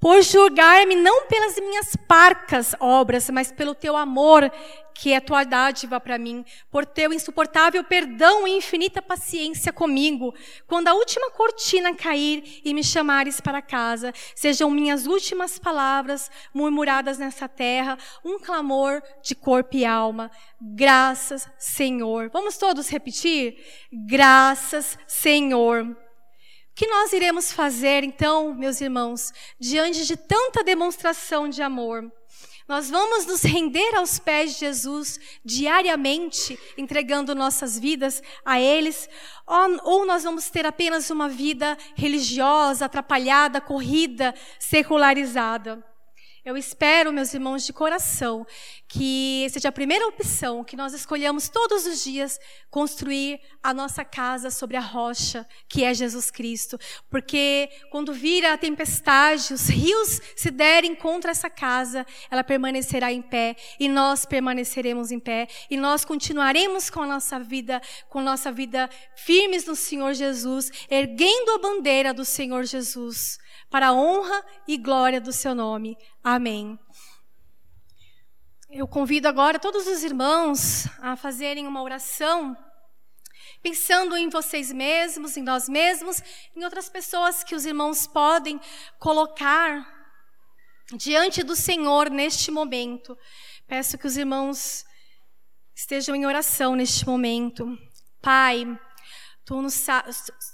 por 0.00 0.22
julgar-me 0.22 0.94
não 0.94 1.26
pelas 1.26 1.56
minhas 1.56 1.96
parcas 1.96 2.74
obras, 2.78 3.28
mas 3.30 3.50
pelo 3.50 3.74
teu 3.74 3.96
amor, 3.96 4.50
que 4.94 5.12
é 5.12 5.20
tua 5.20 5.44
dádiva 5.44 6.00
para 6.00 6.18
mim, 6.18 6.44
por 6.70 6.84
teu 6.84 7.12
insuportável 7.12 7.84
perdão 7.84 8.46
e 8.46 8.56
infinita 8.56 9.00
paciência 9.00 9.72
comigo. 9.72 10.34
Quando 10.66 10.88
a 10.88 10.94
última 10.94 11.30
cortina 11.30 11.94
cair 11.94 12.60
e 12.64 12.74
me 12.74 12.82
chamares 12.82 13.40
para 13.40 13.62
casa, 13.62 14.12
sejam 14.34 14.70
minhas 14.70 15.06
últimas 15.06 15.58
palavras 15.58 16.30
murmuradas 16.52 17.18
nessa 17.18 17.48
terra, 17.48 17.96
um 18.24 18.40
clamor 18.40 19.00
de 19.22 19.36
corpo 19.36 19.76
e 19.76 19.84
alma. 19.84 20.30
Graças, 20.60 21.48
Senhor. 21.58 22.28
Vamos 22.32 22.56
todos 22.56 22.88
repetir? 22.88 23.56
Graças, 23.92 24.98
Senhor 25.06 25.96
que 26.78 26.86
nós 26.86 27.12
iremos 27.12 27.50
fazer, 27.50 28.04
então, 28.04 28.54
meus 28.54 28.80
irmãos, 28.80 29.32
diante 29.58 30.06
de 30.06 30.16
tanta 30.16 30.62
demonstração 30.62 31.48
de 31.48 31.60
amor? 31.60 32.08
Nós 32.68 32.88
vamos 32.88 33.26
nos 33.26 33.42
render 33.42 33.96
aos 33.96 34.20
pés 34.20 34.52
de 34.52 34.60
Jesus 34.60 35.18
diariamente, 35.44 36.56
entregando 36.76 37.34
nossas 37.34 37.76
vidas 37.76 38.22
a 38.44 38.60
eles, 38.60 39.08
ou 39.82 40.06
nós 40.06 40.22
vamos 40.22 40.50
ter 40.50 40.64
apenas 40.66 41.10
uma 41.10 41.28
vida 41.28 41.76
religiosa, 41.96 42.84
atrapalhada, 42.84 43.60
corrida, 43.60 44.32
secularizada? 44.60 45.84
Eu 46.48 46.56
espero, 46.56 47.12
meus 47.12 47.34
irmãos, 47.34 47.66
de 47.66 47.74
coração, 47.74 48.46
que 48.88 49.46
seja 49.50 49.68
a 49.68 49.72
primeira 49.72 50.06
opção 50.06 50.64
que 50.64 50.78
nós 50.78 50.94
escolhamos 50.94 51.50
todos 51.50 51.84
os 51.84 52.02
dias 52.02 52.40
construir 52.70 53.38
a 53.62 53.74
nossa 53.74 54.02
casa 54.02 54.50
sobre 54.50 54.74
a 54.74 54.80
rocha, 54.80 55.46
que 55.68 55.84
é 55.84 55.92
Jesus 55.92 56.30
Cristo. 56.30 56.78
Porque 57.10 57.68
quando 57.90 58.14
vira 58.14 58.54
a 58.54 58.56
tempestade, 58.56 59.52
os 59.52 59.68
rios 59.68 60.22
se 60.34 60.50
derem 60.50 60.94
contra 60.94 61.32
essa 61.32 61.50
casa, 61.50 62.06
ela 62.30 62.42
permanecerá 62.42 63.12
em 63.12 63.20
pé 63.20 63.54
e 63.78 63.86
nós 63.86 64.24
permaneceremos 64.24 65.12
em 65.12 65.20
pé 65.20 65.48
e 65.68 65.76
nós 65.76 66.02
continuaremos 66.02 66.88
com 66.88 67.02
a 67.02 67.06
nossa 67.06 67.38
vida, 67.38 67.78
com 68.08 68.22
nossa 68.22 68.50
vida 68.50 68.88
firmes 69.14 69.66
no 69.66 69.76
Senhor 69.76 70.14
Jesus, 70.14 70.72
erguendo 70.88 71.50
a 71.50 71.58
bandeira 71.58 72.14
do 72.14 72.24
Senhor 72.24 72.64
Jesus 72.64 73.38
para 73.70 73.88
a 73.88 73.92
honra 73.92 74.44
e 74.66 74.76
glória 74.76 75.20
do 75.20 75.32
seu 75.32 75.54
nome. 75.54 75.96
Amém. 76.30 76.78
Eu 78.68 78.86
convido 78.86 79.26
agora 79.26 79.58
todos 79.58 79.86
os 79.86 80.04
irmãos 80.04 80.86
a 80.98 81.16
fazerem 81.16 81.66
uma 81.66 81.82
oração, 81.82 82.54
pensando 83.62 84.14
em 84.14 84.28
vocês 84.28 84.70
mesmos, 84.70 85.38
em 85.38 85.42
nós 85.42 85.70
mesmos, 85.70 86.22
em 86.54 86.62
outras 86.64 86.90
pessoas 86.90 87.42
que 87.42 87.54
os 87.54 87.64
irmãos 87.64 88.06
podem 88.06 88.60
colocar 88.98 89.90
diante 90.98 91.42
do 91.42 91.56
Senhor 91.56 92.10
neste 92.10 92.50
momento. 92.50 93.16
Peço 93.66 93.96
que 93.96 94.06
os 94.06 94.18
irmãos 94.18 94.84
estejam 95.74 96.14
em 96.14 96.26
oração 96.26 96.76
neste 96.76 97.06
momento. 97.06 97.66
Pai, 98.20 98.66
Tu, 99.48 99.62
nos, 99.62 99.86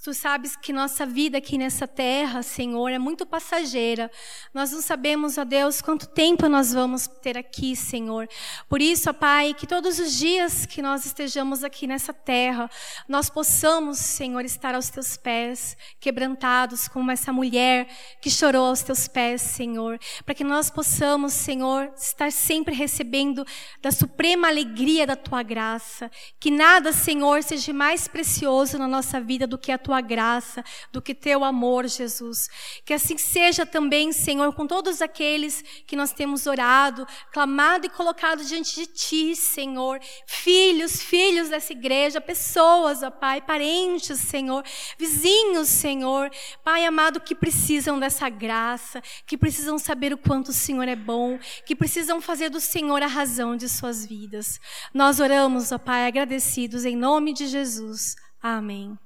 tu, 0.05 0.15
sabes 0.15 0.55
que 0.55 0.73
nossa 0.73 1.05
vida 1.05 1.39
aqui 1.39 1.59
nessa 1.59 1.85
terra, 1.85 2.45
Senhor, 2.45 2.89
é 2.91 2.97
muito 2.97 3.27
passageira. 3.27 4.09
Nós 4.55 4.71
não 4.71 4.81
sabemos, 4.81 5.37
ó 5.37 5.45
Deus, 5.45 5.83
quanto 5.83 6.07
tempo 6.07 6.49
nós 6.49 6.73
vamos 6.73 7.09
ter 7.09 7.37
aqui, 7.37 7.75
Senhor. 7.75 8.29
Por 8.69 8.81
isso, 8.81 9.11
ó 9.11 9.13
Pai, 9.13 9.53
que 9.53 9.67
todos 9.67 9.99
os 9.99 10.13
dias 10.13 10.65
que 10.65 10.81
nós 10.81 11.05
estejamos 11.07 11.65
aqui 11.65 11.89
nessa 11.89 12.13
terra, 12.13 12.71
nós 13.09 13.29
possamos, 13.29 13.99
Senhor, 13.99 14.45
estar 14.45 14.77
aos 14.77 14.91
teus 14.91 15.17
pés, 15.17 15.77
quebrantados, 15.99 16.87
como 16.87 17.11
essa 17.11 17.33
mulher 17.33 17.89
que 18.23 18.31
chorou 18.31 18.67
aos 18.67 18.85
teus 18.85 19.09
pés, 19.09 19.43
Senhor. 19.43 19.99
Para 20.25 20.37
que 20.37 20.45
nós 20.45 20.71
possamos, 20.71 21.33
Senhor, 21.33 21.93
estar 21.97 22.31
sempre 22.31 22.73
recebendo 22.73 23.45
da 23.83 23.91
suprema 23.91 24.47
alegria 24.47 25.05
da 25.05 25.17
tua 25.17 25.43
graça. 25.43 26.09
Que 26.39 26.49
nada, 26.49 26.93
Senhor, 26.93 27.43
seja 27.43 27.73
mais 27.73 28.07
precioso 28.07 28.84
na 28.85 28.97
nossa 28.97 29.21
vida 29.21 29.47
do 29.47 29.57
que 29.57 29.73
a 29.73 29.79
tua 29.79 30.01
graça, 30.01 30.63
do 30.93 31.01
que 31.01 31.15
teu 31.15 31.43
amor, 31.43 31.89
Jesus. 31.89 32.49
Que 32.85 32.93
assim 32.93 33.17
seja 33.17 33.65
também, 33.65 34.13
Senhor, 34.13 34.53
com 34.53 34.67
todos 34.67 35.01
aqueles 35.01 35.65
que 35.87 35.97
nós 35.97 36.13
temos 36.13 36.47
orado, 36.47 37.07
clamado 37.33 37.87
e 37.87 37.89
colocado 37.89 38.45
diante 38.45 38.75
de 38.75 38.87
ti, 38.87 39.35
Senhor. 39.35 39.99
Filhos, 40.27 41.01
filhos 41.01 41.49
dessa 41.49 41.73
igreja, 41.73 42.21
pessoas, 42.21 43.03
ó 43.03 43.11
Pai, 43.11 43.41
parentes, 43.41 44.19
Senhor, 44.21 44.63
vizinhos, 44.99 45.69
Senhor. 45.69 46.31
Pai 46.63 46.85
amado, 46.85 47.21
que 47.21 47.35
precisam 47.35 47.99
dessa 47.99 48.29
graça, 48.29 49.03
que 49.27 49.39
precisam 49.39 49.79
saber 49.79 50.13
o 50.13 50.19
quanto 50.19 50.49
o 50.49 50.53
Senhor 50.53 50.87
é 50.89 50.97
bom, 50.97 51.39
que 51.65 51.75
precisam 51.75 52.21
fazer 52.21 52.51
do 52.51 52.61
Senhor 52.61 53.03
a 53.03 53.07
razão 53.07 53.57
de 53.57 53.69
suas 53.69 54.05
vidas. 54.05 54.61
Nós 54.93 55.21
oramos, 55.21 55.73
ó 55.73 55.79
Pai, 55.79 56.07
agradecidos 56.07 56.85
em 56.85 56.97
nome 56.97 57.33
de 57.33 57.47
Jesus. 57.47 58.17
Amém. 58.45 58.99